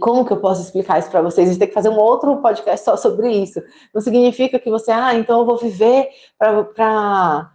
como 0.00 0.24
que 0.24 0.32
eu 0.32 0.40
posso 0.40 0.62
explicar 0.62 0.98
isso 0.98 1.10
para 1.10 1.22
vocês? 1.22 1.48
A 1.48 1.52
gente 1.52 1.60
tem 1.60 1.68
que 1.68 1.74
fazer 1.74 1.88
um 1.88 1.98
outro 1.98 2.38
podcast 2.38 2.84
só 2.84 2.96
sobre 2.96 3.30
isso. 3.30 3.62
Não 3.94 4.00
significa 4.00 4.58
que 4.58 4.68
você, 4.68 4.90
ah, 4.90 5.14
então 5.14 5.38
eu 5.38 5.46
vou 5.46 5.56
viver 5.56 6.08
para 6.36 7.53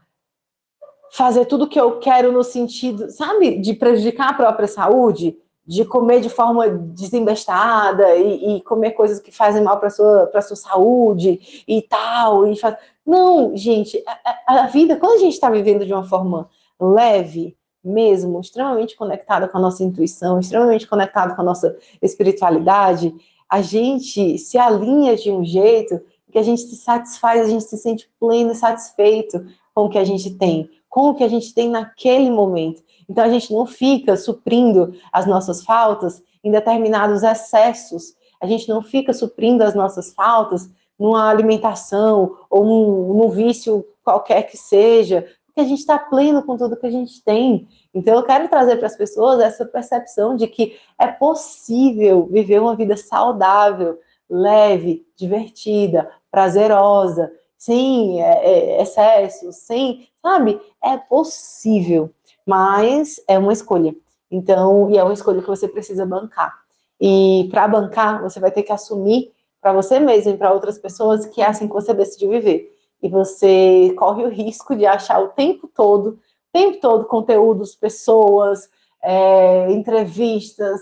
fazer 1.12 1.46
tudo 1.46 1.68
que 1.68 1.80
eu 1.80 2.00
quero 2.00 2.32
no 2.32 2.44
sentido, 2.44 3.10
sabe, 3.10 3.58
de 3.60 3.74
prejudicar 3.74 4.30
a 4.30 4.34
própria 4.34 4.68
saúde, 4.68 5.38
de 5.66 5.86
comer 5.86 6.20
de 6.20 6.30
forma 6.30 6.68
desembestada 6.68 8.16
e, 8.16 8.58
e 8.58 8.62
comer 8.62 8.92
coisas 8.92 9.20
que 9.20 9.32
fazem 9.32 9.64
mal 9.64 9.80
para 9.80 9.92
sua 9.92 10.26
para 10.26 10.42
sua 10.42 10.56
saúde 10.56 11.64
e 11.68 11.82
tal 11.84 12.48
e 12.48 12.56
faz... 12.56 12.76
não, 13.06 13.56
gente, 13.56 14.04
a, 14.48 14.64
a 14.64 14.68
vida 14.68 14.96
quando 14.96 15.14
a 15.14 15.20
gente 15.20 15.34
está 15.34 15.48
vivendo 15.48 15.86
de 15.86 15.94
uma 15.94 16.04
forma 16.04 16.50
leve 16.80 17.56
mesmo, 17.84 18.40
extremamente 18.40 18.96
conectada 18.96 19.48
com 19.48 19.60
a 19.60 19.62
nossa 19.62 19.84
intuição, 19.84 20.40
extremamente 20.40 20.88
conectada 20.88 21.36
com 21.36 21.42
a 21.42 21.46
nossa 21.46 21.78
espiritualidade, 22.02 23.14
a 23.48 23.62
gente 23.62 24.40
se 24.40 24.58
alinha 24.58 25.16
de 25.16 25.32
um 25.32 25.46
jeito 25.46 26.02
que 26.32 26.40
a 26.40 26.44
gente 26.44 26.62
se 26.62 26.76
satisfaz, 26.78 27.42
a 27.42 27.50
gente 27.50 27.64
se 27.64 27.78
sente 27.78 28.10
pleno 28.20 28.52
e 28.52 28.56
satisfeito 28.56 29.46
com 29.74 29.86
o 29.86 29.90
que 29.90 29.98
a 30.00 30.04
gente 30.04 30.32
tem 30.32 30.70
com 30.90 31.10
o 31.10 31.16
que 31.16 31.24
a 31.24 31.28
gente 31.28 31.54
tem 31.54 31.70
naquele 31.70 32.32
momento. 32.32 32.82
Então 33.08 33.24
a 33.24 33.30
gente 33.30 33.54
não 33.54 33.66
fica 33.66 34.18
suprindo 34.18 34.94
as 35.12 35.26
nossas 35.26 35.64
faltas 35.64 36.22
em 36.44 36.52
determinados 36.52 37.24
excessos. 37.24 38.16
A 38.42 38.48
gente 38.48 38.68
não 38.68 38.82
fica 38.82 39.14
suprindo 39.14 39.64
as 39.64 39.76
nossas 39.76 40.14
faltas 40.14 40.70
numa 40.98 41.30
alimentação 41.30 42.38
ou 42.50 42.66
num, 42.66 43.14
num 43.14 43.30
vício 43.30 43.86
qualquer 44.04 44.44
que 44.44 44.58
seja, 44.58 45.28
porque 45.46 45.62
a 45.62 45.64
gente 45.64 45.80
está 45.80 45.98
pleno 45.98 46.44
com 46.44 46.58
tudo 46.58 46.76
que 46.76 46.88
a 46.88 46.92
gente 46.92 47.24
tem. 47.24 47.68
Então 47.94 48.16
eu 48.16 48.24
quero 48.24 48.48
trazer 48.48 48.78
para 48.78 48.88
as 48.88 48.98
pessoas 48.98 49.40
essa 49.40 49.66
percepção 49.66 50.36
de 50.36 50.48
que 50.48 50.76
é 50.98 51.08
possível 51.08 52.28
viver 52.32 52.60
uma 52.60 52.76
vida 52.76 52.98
saudável, 52.98 54.00
leve, 54.30 55.06
divertida, 55.16 56.10
prazerosa, 56.32 57.32
sem 57.60 58.24
é, 58.24 58.78
é, 58.80 58.82
excesso, 58.82 59.52
sem, 59.52 60.08
sabe? 60.22 60.60
É 60.82 60.98
possível, 60.98 62.10
mas 62.48 63.22
é 63.28 63.38
uma 63.38 63.52
escolha. 63.52 63.94
Então, 64.32 64.90
e 64.90 64.98
é 64.98 65.04
uma 65.04 65.14
escolha 65.14 65.42
que 65.42 65.48
você 65.48 65.68
precisa 65.68 66.06
bancar. 66.06 66.58
E 67.00 67.50
para 67.52 67.68
bancar, 67.68 68.22
você 68.22 68.40
vai 68.40 68.50
ter 68.50 68.64
que 68.64 68.72
assumir 68.72 69.34
para 69.62 69.74
você 69.74 70.00
mesmo 70.00 70.32
e 70.32 70.38
para 70.38 70.54
outras 70.54 70.80
pessoas 70.80 71.26
que 71.26 71.42
é 71.42 71.48
assim 71.48 71.68
que 71.68 71.74
você 71.74 71.94
decidiu 71.94 72.30
viver. 72.30 72.76
e 73.02 73.08
você 73.08 73.94
corre 73.98 74.24
o 74.26 74.30
risco 74.30 74.76
de 74.76 74.86
achar 74.86 75.22
o 75.22 75.30
tempo 75.30 75.70
todo, 75.74 76.10
o 76.10 76.18
tempo 76.52 76.82
todo 76.82 77.06
conteúdos, 77.06 77.74
pessoas, 77.74 78.70
é, 79.02 79.72
entrevistas, 79.72 80.82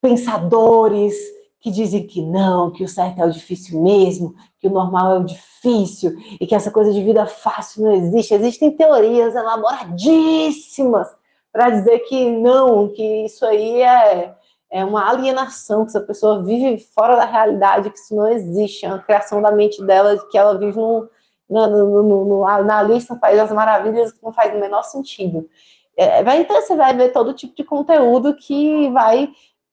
pensadores 0.00 1.14
que 1.60 1.70
dizem 1.70 2.06
que 2.06 2.22
não, 2.22 2.70
que 2.70 2.84
o 2.84 2.88
certo 2.88 3.20
é 3.20 3.26
o 3.26 3.30
difícil 3.30 3.82
mesmo, 3.82 4.34
que 4.60 4.68
o 4.68 4.70
normal 4.70 5.12
é 5.12 5.18
o 5.18 5.24
difícil 5.24 6.12
e 6.40 6.46
que 6.46 6.54
essa 6.54 6.70
coisa 6.70 6.92
de 6.92 7.02
vida 7.02 7.26
fácil 7.26 7.84
não 7.84 7.92
existe. 7.92 8.34
Existem 8.34 8.70
teorias 8.70 9.34
elaboradíssimas 9.34 11.08
para 11.52 11.70
dizer 11.70 12.00
que 12.00 12.30
não, 12.30 12.88
que 12.88 13.24
isso 13.24 13.44
aí 13.44 13.82
é, 13.82 14.34
é 14.70 14.84
uma 14.84 15.08
alienação, 15.08 15.82
que 15.82 15.90
essa 15.90 16.00
pessoa 16.00 16.42
vive 16.42 16.78
fora 16.94 17.16
da 17.16 17.24
realidade, 17.24 17.90
que 17.90 17.98
isso 17.98 18.14
não 18.14 18.28
existe, 18.28 18.86
é 18.86 18.88
uma 18.88 19.02
criação 19.02 19.42
da 19.42 19.50
mente 19.50 19.82
dela, 19.84 20.16
que 20.30 20.38
ela 20.38 20.56
vive 20.56 20.78
no, 20.78 21.08
no, 21.48 22.02
no, 22.02 22.24
no, 22.24 22.64
na 22.64 22.82
lista 22.82 23.16
País 23.16 23.36
das 23.36 23.50
Maravilhas, 23.50 24.12
que 24.12 24.22
não 24.22 24.32
faz 24.32 24.54
o 24.54 24.60
menor 24.60 24.84
sentido. 24.84 25.48
É, 25.96 26.22
vai, 26.22 26.40
então 26.40 26.60
você 26.60 26.76
vai 26.76 26.94
ver 26.96 27.12
todo 27.12 27.34
tipo 27.34 27.56
de 27.56 27.64
conteúdo 27.64 28.36
que 28.36 28.88
vai 28.90 29.28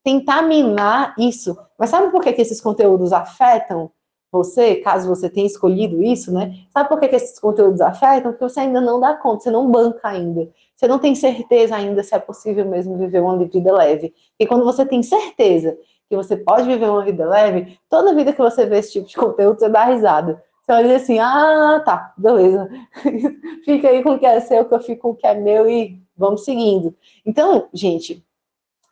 tentar 0.06 0.44
minar 0.44 1.16
isso. 1.18 1.58
Mas 1.80 1.90
sabe 1.90 2.12
por 2.12 2.22
que, 2.22 2.32
que 2.32 2.42
esses 2.42 2.62
conteúdos 2.62 3.12
afetam 3.12 3.92
você, 4.32 4.76
caso 4.76 5.08
você 5.08 5.30
tenha 5.30 5.48
escolhido 5.48 6.04
isso, 6.04 6.32
né? 6.32 6.54
Sabe 6.70 6.90
por 6.90 7.00
que, 7.00 7.08
que 7.08 7.16
esses 7.16 7.40
conteúdos 7.40 7.82
afetam? 7.82 8.32
Porque 8.32 8.44
você 8.44 8.60
ainda 8.60 8.80
não 8.80 9.00
dá 9.00 9.16
conta, 9.16 9.44
você 9.44 9.52
não 9.52 9.72
banca 9.72 10.08
ainda. 10.10 10.48
Você 10.76 10.88
não 10.88 11.00
tem 11.00 11.16
certeza 11.16 11.76
ainda 11.76 12.04
se 12.04 12.14
é 12.14 12.20
possível 12.20 12.66
mesmo 12.66 12.98
viver 12.98 13.22
uma 13.22 13.38
vida 13.38 13.74
leve. 13.74 14.14
E 14.40 14.46
quando 14.46 14.64
você 14.64 14.86
tem 14.86 15.02
certeza 15.02 15.76
que 16.08 16.16
você 16.16 16.38
pode 16.38 16.68
viver 16.68 16.90
uma 16.90 17.04
vida 17.04 17.28
leve, 17.28 17.80
toda 17.90 18.14
vida 18.14 18.32
que 18.32 18.42
você 18.42 18.66
vê 18.66 18.78
esse 18.78 18.92
tipo 18.92 19.08
de 19.08 19.16
conteúdo, 19.16 19.58
você 19.58 19.70
dá 19.70 19.86
risada. 19.86 20.44
Você 20.62 20.72
olha 20.72 20.96
assim, 20.98 21.18
ah, 21.18 21.82
tá, 21.84 22.14
beleza. 22.18 22.70
Fica 23.66 23.88
aí 23.88 24.04
com 24.04 24.12
o 24.12 24.20
que 24.20 24.26
é 24.26 24.40
seu, 24.40 24.66
que 24.66 24.74
eu 24.74 24.82
fico 24.82 25.02
com 25.02 25.10
o 25.12 25.16
que 25.16 25.26
é 25.26 25.34
meu 25.34 25.68
e 25.68 26.00
vamos 26.16 26.44
seguindo. 26.44 26.94
Então, 27.26 27.70
gente, 27.74 28.24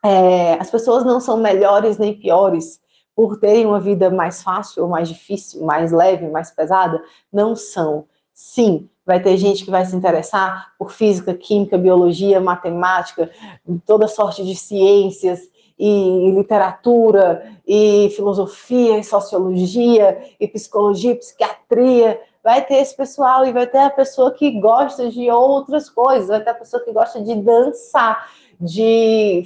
é, 0.03 0.53
as 0.55 0.69
pessoas 0.69 1.05
não 1.05 1.19
são 1.19 1.37
melhores 1.37 1.97
nem 1.97 2.13
piores 2.13 2.81
por 3.15 3.39
terem 3.39 3.65
uma 3.65 3.79
vida 3.79 4.09
mais 4.09 4.43
fácil 4.43 4.83
ou 4.83 4.89
mais 4.89 5.07
difícil, 5.07 5.63
mais 5.63 5.91
leve, 5.91 6.27
mais 6.27 6.51
pesada. 6.51 7.01
Não 7.31 7.55
são. 7.55 8.05
Sim, 8.33 8.89
vai 9.05 9.21
ter 9.21 9.37
gente 9.37 9.63
que 9.63 9.71
vai 9.71 9.85
se 9.85 9.95
interessar 9.95 10.73
por 10.77 10.91
física, 10.91 11.33
química, 11.33 11.77
biologia, 11.77 12.41
matemática, 12.41 13.29
toda 13.85 14.07
sorte 14.07 14.43
de 14.43 14.55
ciências, 14.55 15.47
e 15.77 16.31
literatura, 16.31 17.57
e 17.67 18.11
filosofia, 18.15 18.97
e 18.97 19.03
sociologia, 19.03 20.21
e 20.39 20.47
psicologia, 20.47 21.11
e 21.11 21.15
psiquiatria. 21.15 22.21
Vai 22.43 22.65
ter 22.65 22.75
esse 22.75 22.95
pessoal, 22.95 23.45
e 23.45 23.51
vai 23.51 23.67
ter 23.67 23.79
a 23.79 23.89
pessoa 23.89 24.31
que 24.31 24.59
gosta 24.59 25.09
de 25.09 25.29
outras 25.29 25.89
coisas, 25.89 26.27
vai 26.27 26.43
ter 26.43 26.49
a 26.49 26.55
pessoa 26.55 26.83
que 26.83 26.91
gosta 26.91 27.21
de 27.21 27.35
dançar, 27.35 28.29
de 28.59 29.45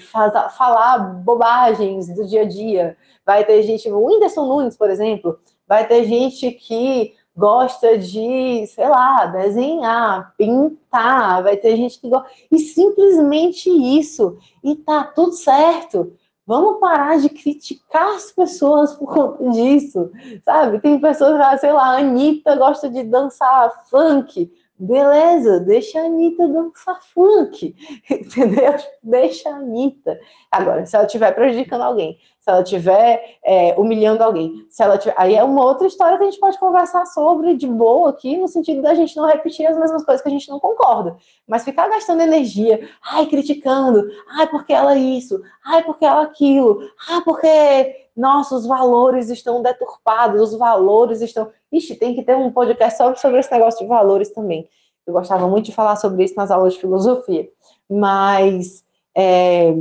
falar 0.58 1.00
bobagens 1.24 2.08
do 2.14 2.26
dia 2.26 2.42
a 2.42 2.48
dia. 2.48 2.98
Vai 3.26 3.44
ter 3.46 3.64
gente, 3.64 3.90
o 3.90 4.06
Whindersson 4.06 4.46
Nunes, 4.46 4.78
por 4.78 4.90
exemplo, 4.90 5.40
vai 5.68 5.88
ter 5.88 6.06
gente 6.06 6.52
que 6.52 7.14
gosta 7.36 7.98
de, 7.98 8.66
sei 8.68 8.90
lá, 8.90 9.28
desenhar, 9.28 10.34
pintar, 10.38 11.44
vai 11.44 11.56
ter 11.56 11.76
gente 11.76 12.00
que 12.00 12.10
gosta. 12.10 12.28
E 12.52 12.58
simplesmente 12.58 13.70
isso. 13.70 14.38
E 14.64 14.76
tá 14.76 15.04
tudo 15.04 15.34
certo. 15.34 16.14
Vamos 16.48 16.80
parar 16.80 17.20
de 17.20 17.28
criticar 17.28 18.16
as 18.16 18.32
pessoas 18.32 18.94
por 18.96 19.14
conta 19.14 19.50
disso, 19.52 20.10
sabe? 20.46 20.80
Tem 20.80 20.98
pessoas, 20.98 21.60
sei 21.60 21.74
lá, 21.74 21.90
a 21.90 21.98
Anitta 21.98 22.56
gosta 22.56 22.90
de 22.90 23.04
dançar 23.04 23.84
funk. 23.90 24.50
Beleza, 24.80 25.60
deixa 25.60 26.00
a 26.00 26.06
Anitta 26.06 26.48
dançar 26.48 27.02
funk, 27.02 27.76
entendeu? 28.12 28.76
Deixa 29.02 29.50
a 29.50 29.56
Anitta. 29.56 30.20
Agora, 30.52 30.86
se 30.86 30.96
ela 30.96 31.06
estiver 31.06 31.34
prejudicando 31.34 31.82
alguém, 31.82 32.20
se 32.40 32.52
ela 32.52 32.62
estiver 32.62 33.40
é, 33.44 33.74
humilhando 33.76 34.24
alguém, 34.24 34.68
se 34.70 34.84
ela 34.84 35.00
tiver... 35.00 35.16
aí 35.18 35.34
é 35.34 35.44
uma 35.44 35.66
outra 35.66 35.88
história 35.88 36.16
que 36.16 36.24
a 36.26 36.30
gente 36.30 36.40
pode 36.40 36.60
conversar 36.60 37.08
sobre 37.08 37.56
de 37.56 37.66
boa 37.66 38.12
aqui, 38.12 38.38
no 38.38 38.48
sentido 38.48 38.84
da 38.84 38.94
gente 38.94 39.18
não 39.18 39.26
repetir 39.26 39.66
as 39.66 39.80
mesmas 39.80 40.06
coisas 40.06 40.22
que 40.22 40.30
a 40.30 40.32
gente 40.32 40.48
não 40.48 40.60
concorda. 40.60 41.18
Mas 41.48 41.64
ficar 41.66 41.90
gastando 41.90 42.22
energia, 42.22 42.88
ai, 43.04 43.26
criticando, 43.26 44.08
ai, 44.30 44.46
porque 44.46 44.74
ela 44.74 44.96
isso, 44.96 45.42
ai, 45.66 45.84
porque 45.84 46.06
ela 46.06 46.22
aquilo, 46.22 46.82
ai, 47.10 47.22
porque 47.24 48.07
nossos 48.18 48.66
valores 48.66 49.30
estão 49.30 49.62
deturpados, 49.62 50.42
os 50.42 50.58
valores 50.58 51.22
estão. 51.22 51.52
Ixi, 51.72 51.96
tem 51.96 52.16
que 52.16 52.24
ter 52.24 52.36
um 52.36 52.52
podcast 52.52 52.98
só 52.98 53.14
sobre 53.16 53.40
esse 53.40 53.52
negócio 53.52 53.80
de 53.80 53.86
valores 53.86 54.30
também. 54.32 54.68
Eu 55.06 55.14
gostava 55.14 55.48
muito 55.48 55.66
de 55.66 55.72
falar 55.72 55.96
sobre 55.98 56.24
isso 56.24 56.36
nas 56.36 56.50
aulas 56.50 56.74
de 56.74 56.80
filosofia. 56.80 57.48
Mas, 57.88 58.84
é, 59.16 59.72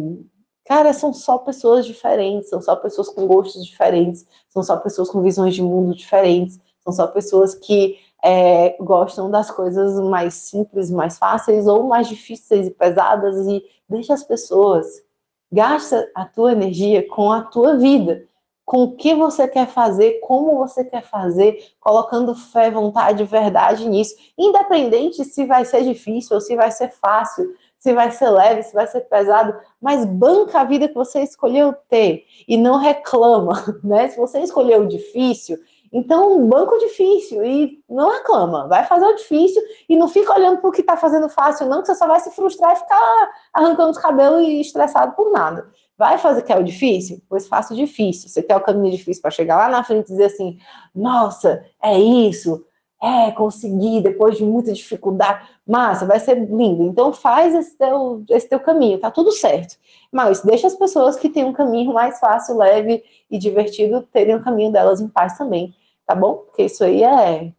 cara, 0.67 0.93
são 0.93 1.15
só 1.15 1.39
pessoas 1.39 1.87
diferentes, 1.87 2.51
são 2.51 2.61
só 2.61 2.77
pessoas 2.77 3.09
com 3.09 3.27
gostos 3.27 3.65
diferentes, 3.65 4.27
são 4.51 4.63
só 4.63 4.77
pessoas 4.77 5.11
com 5.11 5.23
visões 5.23 5.55
de 5.55 5.63
mundo 5.63 5.97
diferentes, 5.97 6.61
são 6.85 6.93
só 6.93 7.07
pessoas 7.07 7.55
que 7.55 7.99
é, 8.23 8.77
gostam 8.83 9.31
das 9.31 9.51
coisas 9.51 9.99
mais 9.99 10.35
simples, 10.35 10.91
mais 10.91 11.17
fáceis 11.17 11.67
ou 11.67 11.85
mais 11.85 12.07
difíceis 12.09 12.67
e 12.67 12.71
pesadas 12.71 13.47
e 13.47 13.65
deixa 13.89 14.13
as 14.13 14.23
pessoas 14.23 15.06
Gasta 15.53 16.11
a 16.15 16.25
tua 16.25 16.53
energia 16.53 17.07
com 17.09 17.31
a 17.31 17.43
tua 17.43 17.77
vida, 17.77 18.27
com 18.65 18.83
o 18.83 18.97
que 18.97 19.15
você 19.15 19.47
quer 19.47 19.69
fazer, 19.69 20.19
como 20.21 20.57
você 20.57 20.85
quer 20.85 21.03
fazer, 21.03 21.57
colocando 21.79 22.35
fé, 22.35 22.69
vontade, 22.69 23.23
verdade 23.23 23.89
nisso, 23.89 24.17
independente 24.37 25.25
se 25.25 25.47
vai 25.47 25.65
ser 25.65 25.85
difícil 25.85 26.35
ou 26.35 26.41
se 26.41 26.57
vai 26.57 26.73
ser 26.73 26.91
fácil, 26.91 27.55
se 27.79 27.93
vai 27.93 28.11
ser 28.11 28.29
leve, 28.31 28.65
se 28.65 28.75
vai 28.75 28.87
ser 28.89 29.03
pesado, 29.03 29.55
mas 29.81 30.05
banca 30.05 30.61
a 30.61 30.65
vida 30.65 30.89
que 30.89 30.95
você 30.95 31.21
escolheu 31.21 31.73
ter 31.89 32.25
e 32.49 32.57
não 32.57 32.79
reclama, 32.79 33.53
né? 33.85 34.09
Se 34.09 34.17
você 34.17 34.41
escolheu 34.41 34.87
difícil, 34.87 35.57
então, 35.99 36.47
banco 36.47 36.77
difícil 36.77 37.43
e 37.43 37.83
não 37.89 38.11
reclama, 38.11 38.69
vai 38.69 38.85
fazer 38.85 39.07
o 39.07 39.17
difícil 39.17 39.63
e 39.89 39.97
não 39.97 40.07
fica 40.07 40.35
olhando 40.35 40.59
para 40.59 40.69
o 40.69 40.73
que 40.73 40.83
está 40.83 40.95
fazendo 40.95 41.27
fácil, 41.27 41.67
não, 41.67 41.81
que 41.81 41.87
você 41.87 41.95
só 41.95 42.07
vai 42.07 42.21
se 42.21 42.31
frustrar 42.33 42.73
e 42.75 42.81
ficar 42.81 43.31
arrancando 43.51 43.93
os 43.93 43.99
cabelos 43.99 44.47
e 44.47 44.61
estressado 44.61 45.17
por 45.17 45.33
nada. 45.33 45.67
Vai 45.97 46.19
fazer 46.19 46.43
que 46.43 46.53
é 46.53 46.59
o 46.59 46.63
difícil? 46.63 47.23
Pois 47.31 47.49
faça 47.49 47.73
o 47.73 47.77
difícil. 47.77 48.29
Você 48.29 48.43
quer 48.43 48.57
o 48.57 48.61
caminho 48.61 48.95
difícil 48.95 49.23
para 49.23 49.31
chegar 49.31 49.57
lá 49.57 49.71
na 49.71 49.83
frente 49.83 50.09
e 50.09 50.11
dizer 50.11 50.27
assim: 50.27 50.59
nossa, 50.95 51.65
é 51.83 51.99
isso, 51.99 52.63
é, 53.03 53.33
consegui 53.33 54.03
depois 54.03 54.37
de 54.37 54.45
muita 54.45 54.75
dificuldade. 54.75 55.49
Massa, 55.67 56.05
vai 56.05 56.21
ser 56.21 56.35
lindo. 56.35 56.83
Então 56.83 57.11
faz 57.11 57.55
esse 57.55 57.75
teu, 57.79 58.23
esse 58.29 58.47
teu 58.47 58.61
caminho, 58.61 58.99
tá 58.99 59.11
tudo 59.11 59.33
certo. 59.33 59.79
Mas 60.13 60.43
deixa 60.43 60.67
as 60.67 60.75
pessoas 60.75 61.17
que 61.17 61.31
têm 61.31 61.47
um 61.47 61.55
caminho 61.55 61.95
mais 61.95 62.21
fácil, 62.21 62.59
leve 62.59 63.03
e 63.31 63.39
divertido 63.39 64.03
terem 64.13 64.35
o 64.35 64.45
caminho 64.45 64.71
delas 64.71 65.01
em 65.01 65.09
paz 65.09 65.39
também 65.39 65.75
tá 66.07 66.15
bom? 66.15 66.37
Porque 66.37 66.65
isso 66.65 66.85
aí 66.85 67.03
é, 67.03 67.53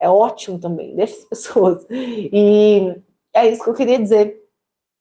é 0.00 0.08
ótimo 0.08 0.58
também, 0.58 0.96
deixa 0.96 1.16
as 1.16 1.24
pessoas. 1.24 1.86
E 1.90 2.94
é 3.34 3.48
isso 3.48 3.62
que 3.62 3.70
eu 3.70 3.74
queria 3.74 3.98
dizer. 3.98 4.40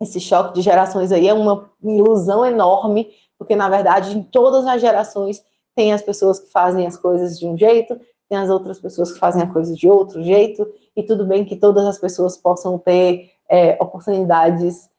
Esse 0.01 0.19
choque 0.19 0.53
de 0.53 0.61
gerações 0.61 1.11
aí 1.11 1.27
é 1.27 1.33
uma 1.33 1.69
ilusão 1.83 2.45
enorme, 2.45 3.09
porque 3.37 3.55
na 3.55 3.67
verdade 3.69 4.17
em 4.17 4.23
todas 4.23 4.65
as 4.65 4.79
gerações 4.79 5.43
tem 5.75 5.91
as 5.91 6.01
pessoas 6.01 6.39
que 6.39 6.51
fazem 6.51 6.85
as 6.87 6.95
coisas 6.95 7.37
de 7.37 7.45
um 7.45 7.57
jeito, 7.57 7.99
tem 8.29 8.37
as 8.37 8.49
outras 8.49 8.79
pessoas 8.79 9.11
que 9.11 9.19
fazem 9.19 9.43
as 9.43 9.51
coisas 9.51 9.77
de 9.77 9.89
outro 9.89 10.21
jeito, 10.23 10.65
e 10.95 11.03
tudo 11.03 11.25
bem 11.25 11.43
que 11.43 11.55
todas 11.55 11.85
as 11.85 11.97
pessoas 11.97 12.37
possam 12.37 12.77
ter 12.77 13.31
é, 13.49 13.77
oportunidades 13.81 14.89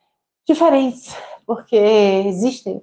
diferentes 0.47 1.15
porque 1.51 1.75
existem, 1.75 2.81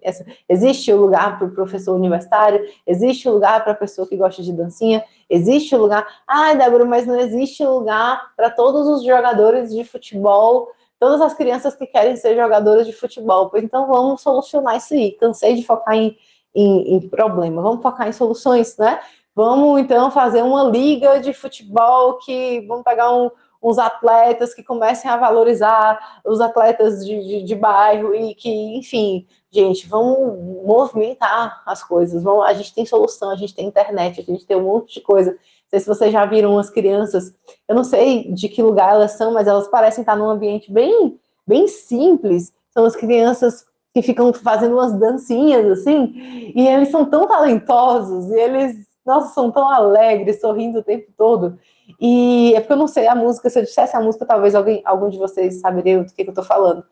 existe 0.49 0.91
o 0.91 0.99
lugar 0.99 1.39
para 1.39 1.47
o 1.47 1.51
professor 1.51 1.95
universitário, 1.95 2.67
existe 2.85 3.29
o 3.29 3.31
lugar 3.31 3.63
para 3.63 3.71
a 3.71 3.75
pessoa 3.75 4.05
que 4.05 4.17
gosta 4.17 4.43
de 4.43 4.51
dancinha, 4.51 5.01
existe 5.29 5.73
o 5.73 5.79
lugar. 5.79 6.05
Ai, 6.27 6.57
Débora, 6.57 6.83
mas 6.83 7.07
não 7.07 7.17
existe 7.17 7.65
lugar 7.65 8.33
para 8.35 8.49
todos 8.49 8.85
os 8.85 9.05
jogadores 9.05 9.73
de 9.73 9.85
futebol, 9.85 10.67
todas 10.99 11.21
as 11.21 11.33
crianças 11.33 11.77
que 11.77 11.87
querem 11.87 12.17
ser 12.17 12.35
jogadoras 12.35 12.85
de 12.85 12.91
futebol. 12.91 13.49
Então 13.55 13.87
vamos 13.87 14.19
solucionar 14.19 14.75
isso 14.75 14.93
aí. 14.93 15.13
Cansei 15.13 15.55
de 15.55 15.63
focar 15.63 15.95
em, 15.95 16.17
em, 16.53 16.95
em 16.95 17.07
problema, 17.07 17.61
vamos 17.61 17.81
focar 17.81 18.09
em 18.09 18.11
soluções, 18.11 18.75
né? 18.75 18.99
Vamos 19.33 19.79
então 19.79 20.11
fazer 20.11 20.41
uma 20.41 20.65
liga 20.65 21.21
de 21.21 21.31
futebol 21.31 22.17
que 22.17 22.65
vamos 22.67 22.83
pegar 22.83 23.15
um 23.15 23.31
os 23.61 23.77
atletas 23.77 24.53
que 24.53 24.63
comecem 24.63 25.09
a 25.09 25.17
valorizar 25.17 26.21
os 26.25 26.39
atletas 26.39 27.05
de, 27.05 27.19
de, 27.23 27.43
de, 27.43 27.55
bairro 27.55 28.13
e 28.13 28.35
que, 28.35 28.49
enfim, 28.77 29.25
gente, 29.51 29.87
vamos 29.87 30.65
movimentar 30.65 31.63
as 31.65 31.83
coisas. 31.83 32.23
Vamos, 32.23 32.45
a 32.45 32.53
gente 32.53 32.73
tem 32.73 32.85
solução, 32.85 33.31
a 33.31 33.35
gente 33.35 33.55
tem 33.55 33.67
internet, 33.67 34.21
a 34.21 34.23
gente 34.23 34.45
tem 34.45 34.57
um 34.57 34.63
monte 34.63 34.95
de 34.95 35.01
coisa. 35.01 35.31
Não 35.31 35.69
sei 35.69 35.79
se 35.79 35.87
vocês 35.87 36.11
já 36.11 36.25
viram 36.25 36.57
as 36.57 36.69
crianças, 36.69 37.33
eu 37.67 37.75
não 37.75 37.83
sei 37.83 38.31
de 38.31 38.47
que 38.47 38.61
lugar 38.61 38.93
elas 38.93 39.11
são, 39.11 39.33
mas 39.33 39.47
elas 39.47 39.67
parecem 39.67 40.01
estar 40.01 40.15
num 40.15 40.29
ambiente 40.29 40.71
bem, 40.71 41.19
bem 41.45 41.67
simples. 41.67 42.53
São 42.69 42.85
as 42.85 42.95
crianças 42.95 43.65
que 43.93 44.01
ficam 44.01 44.31
fazendo 44.31 44.73
umas 44.73 44.93
dancinhas 44.93 45.79
assim, 45.79 46.51
e 46.55 46.67
eles 46.67 46.89
são 46.89 47.03
tão 47.03 47.27
talentosos, 47.27 48.29
e 48.29 48.39
eles, 48.39 48.87
nossa, 49.03 49.33
são 49.33 49.51
tão 49.51 49.67
alegres, 49.67 50.39
sorrindo 50.39 50.79
o 50.79 50.83
tempo 50.83 51.11
todo. 51.17 51.57
E 51.99 52.53
é 52.55 52.59
porque 52.59 52.73
eu 52.73 52.77
não 52.77 52.87
sei 52.87 53.07
a 53.07 53.15
música, 53.15 53.49
se 53.49 53.59
eu 53.59 53.63
dissesse 53.63 53.95
a 53.95 54.01
música, 54.01 54.25
talvez 54.25 54.53
alguém, 54.55 54.81
algum 54.85 55.09
de 55.09 55.17
vocês 55.17 55.59
saberia 55.61 56.03
do 56.03 56.13
que, 56.13 56.23
que 56.23 56.29
eu 56.29 56.33
tô 56.33 56.43
falando. 56.43 56.83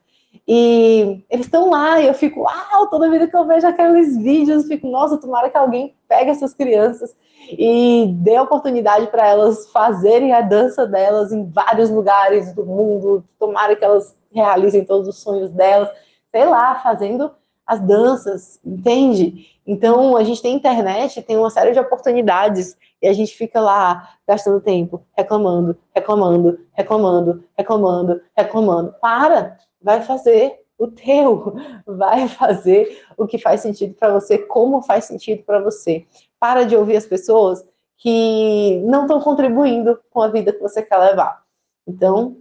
E 0.48 1.24
eles 1.30 1.46
estão 1.46 1.70
lá 1.70 2.00
e 2.00 2.08
eu 2.08 2.14
fico, 2.14 2.41
uau, 2.41 2.89
toda 2.89 3.10
vida 3.10 3.28
que 3.28 3.36
eu 3.36 3.46
vejo 3.46 3.66
aqueles 3.68 4.18
vídeos, 4.18 4.68
fico, 4.68 4.88
nossa, 4.88 5.18
tomara 5.18 5.50
que 5.50 5.58
alguém 5.58 5.96
pegue 6.08 6.32
essas 6.32 6.54
crianças 6.54 7.16
e 7.50 8.08
dê 8.18 8.39
oportunidade 8.39 9.08
para 9.08 9.28
elas 9.28 9.70
fazerem 9.72 10.34
a 10.34 10.41
dança 10.41 10.86
delas 10.86 11.32
em 11.32 11.50
vários 11.50 11.89
lugares 11.89 12.54
do 12.54 12.66
mundo, 12.66 13.24
tomara 13.39 13.76
que 13.76 13.86
elas 13.86 14.16
realizem 14.32 14.84
todos 14.84 15.08
os 15.08 15.22
sonhos 15.22 15.52
delas, 15.52 15.89
sei 16.32 16.46
lá, 16.46 16.76
fazendo 16.76 17.32
as 17.66 17.80
danças, 17.80 18.59
entende? 18.63 19.47
Então, 19.66 20.16
a 20.16 20.24
gente 20.24 20.41
tem 20.41 20.55
internet, 20.55 21.22
tem 21.24 21.38
uma 21.38 21.49
série 21.49 21.72
de 21.72 21.80
oportunidades, 21.80 22.78
e 23.01 23.07
a 23.07 23.13
gente 23.13 23.36
fica 23.36 23.59
lá 23.59 24.16
gastando 24.28 24.61
tempo, 24.61 25.03
reclamando, 25.18 25.78
reclamando, 25.93 26.59
reclamando, 26.74 27.43
reclamando, 27.57 28.22
reclamando. 28.36 28.95
Para! 29.01 29.57
Vai 29.82 30.01
fazer 30.01 30.59
o 30.78 30.88
teu, 30.88 31.55
vai 31.86 32.28
fazer 32.28 33.03
o 33.18 33.26
que 33.26 33.38
faz 33.38 33.61
sentido 33.61 33.93
para 33.95 34.13
você, 34.13 34.38
como 34.38 34.82
faz 34.82 35.05
sentido 35.05 35.43
para 35.43 35.59
você. 35.59 36.05
Para 36.39 36.63
de 36.63 36.76
ouvir 36.76 36.97
as 36.97 37.05
pessoas 37.05 37.63
que 37.97 38.82
não 38.86 39.03
estão 39.03 39.20
contribuindo 39.22 39.99
com 40.11 40.22
a 40.22 40.28
vida 40.28 40.53
que 40.53 40.61
você 40.61 40.82
quer 40.82 40.97
levar. 40.97 41.43
Então, 41.88 42.38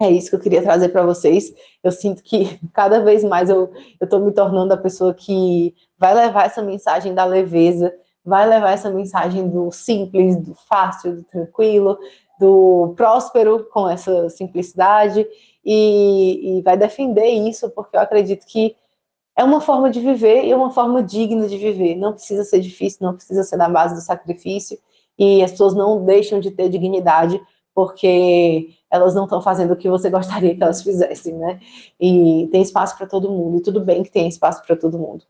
é 0.00 0.10
isso 0.10 0.30
que 0.30 0.36
eu 0.36 0.40
queria 0.40 0.62
trazer 0.62 0.90
para 0.90 1.04
vocês. 1.04 1.52
Eu 1.82 1.90
sinto 1.90 2.22
que 2.22 2.58
cada 2.72 3.00
vez 3.00 3.24
mais 3.24 3.50
eu 3.50 3.70
estou 4.00 4.20
me 4.20 4.32
tornando 4.32 4.72
a 4.72 4.76
pessoa 4.76 5.12
que 5.12 5.74
vai 5.98 6.14
levar 6.14 6.46
essa 6.46 6.62
mensagem 6.62 7.14
da 7.14 7.24
leveza, 7.24 7.92
vai 8.24 8.48
levar 8.48 8.72
essa 8.72 8.90
mensagem 8.90 9.48
do 9.48 9.70
simples, 9.72 10.36
do 10.36 10.54
fácil, 10.54 11.16
do 11.16 11.22
tranquilo, 11.24 11.98
do 12.38 12.94
próspero 12.96 13.66
com 13.72 13.88
essa 13.88 14.30
simplicidade 14.30 15.26
e, 15.64 16.58
e 16.58 16.62
vai 16.62 16.76
defender 16.76 17.26
isso, 17.26 17.68
porque 17.70 17.96
eu 17.96 18.00
acredito 18.00 18.46
que 18.46 18.76
é 19.36 19.42
uma 19.42 19.60
forma 19.60 19.90
de 19.90 20.00
viver 20.00 20.44
e 20.44 20.54
uma 20.54 20.70
forma 20.70 21.02
digna 21.02 21.46
de 21.48 21.56
viver. 21.56 21.96
Não 21.96 22.12
precisa 22.12 22.44
ser 22.44 22.60
difícil, 22.60 22.98
não 23.02 23.14
precisa 23.14 23.42
ser 23.42 23.56
na 23.56 23.68
base 23.68 23.94
do 23.94 24.00
sacrifício 24.00 24.78
e 25.18 25.42
as 25.42 25.52
pessoas 25.52 25.74
não 25.74 26.04
deixam 26.04 26.38
de 26.38 26.50
ter 26.50 26.68
dignidade 26.68 27.40
porque 27.74 28.70
elas 28.90 29.14
não 29.14 29.24
estão 29.24 29.40
fazendo 29.40 29.72
o 29.72 29.76
que 29.76 29.88
você 29.88 30.08
gostaria 30.10 30.54
que 30.54 30.62
elas 30.62 30.82
fizessem, 30.82 31.34
né? 31.34 31.60
E 32.00 32.48
tem 32.50 32.62
espaço 32.62 32.96
para 32.96 33.06
todo 33.06 33.30
mundo, 33.30 33.58
e 33.58 33.62
tudo 33.62 33.80
bem 33.80 34.02
que 34.02 34.10
tem 34.10 34.28
espaço 34.28 34.62
para 34.66 34.76
todo 34.76 34.98
mundo. 34.98 35.24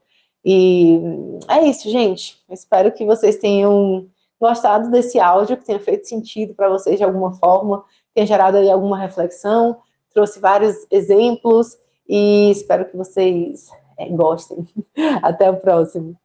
E 0.45 1.01
é 1.49 1.67
isso, 1.67 1.91
gente. 1.91 2.39
Espero 2.51 2.93
que 2.93 3.05
vocês 3.05 3.37
tenham 3.37 4.07
gostado 4.41 4.91
desse 4.91 5.19
áudio, 5.19 5.57
que 5.57 5.65
tenha 5.65 5.81
feito 5.81 6.09
sentido 6.09 6.55
para 6.55 6.69
vocês 6.69 6.97
de 6.97 7.05
alguma 7.05 7.33
forma, 7.35 7.85
tenha 8.15 8.27
gerado 8.27 8.57
aí 8.57 8.71
alguma 8.71 8.97
reflexão, 8.97 9.79
trouxe 10.13 10.39
vários 10.39 10.87
exemplos 10.91 11.77
e 12.09 12.51
espero 12.51 12.85
que 12.87 12.97
vocês 12.97 13.69
é, 13.99 14.09
gostem. 14.09 14.67
Até 15.23 15.51
o 15.51 15.57
próximo. 15.57 16.17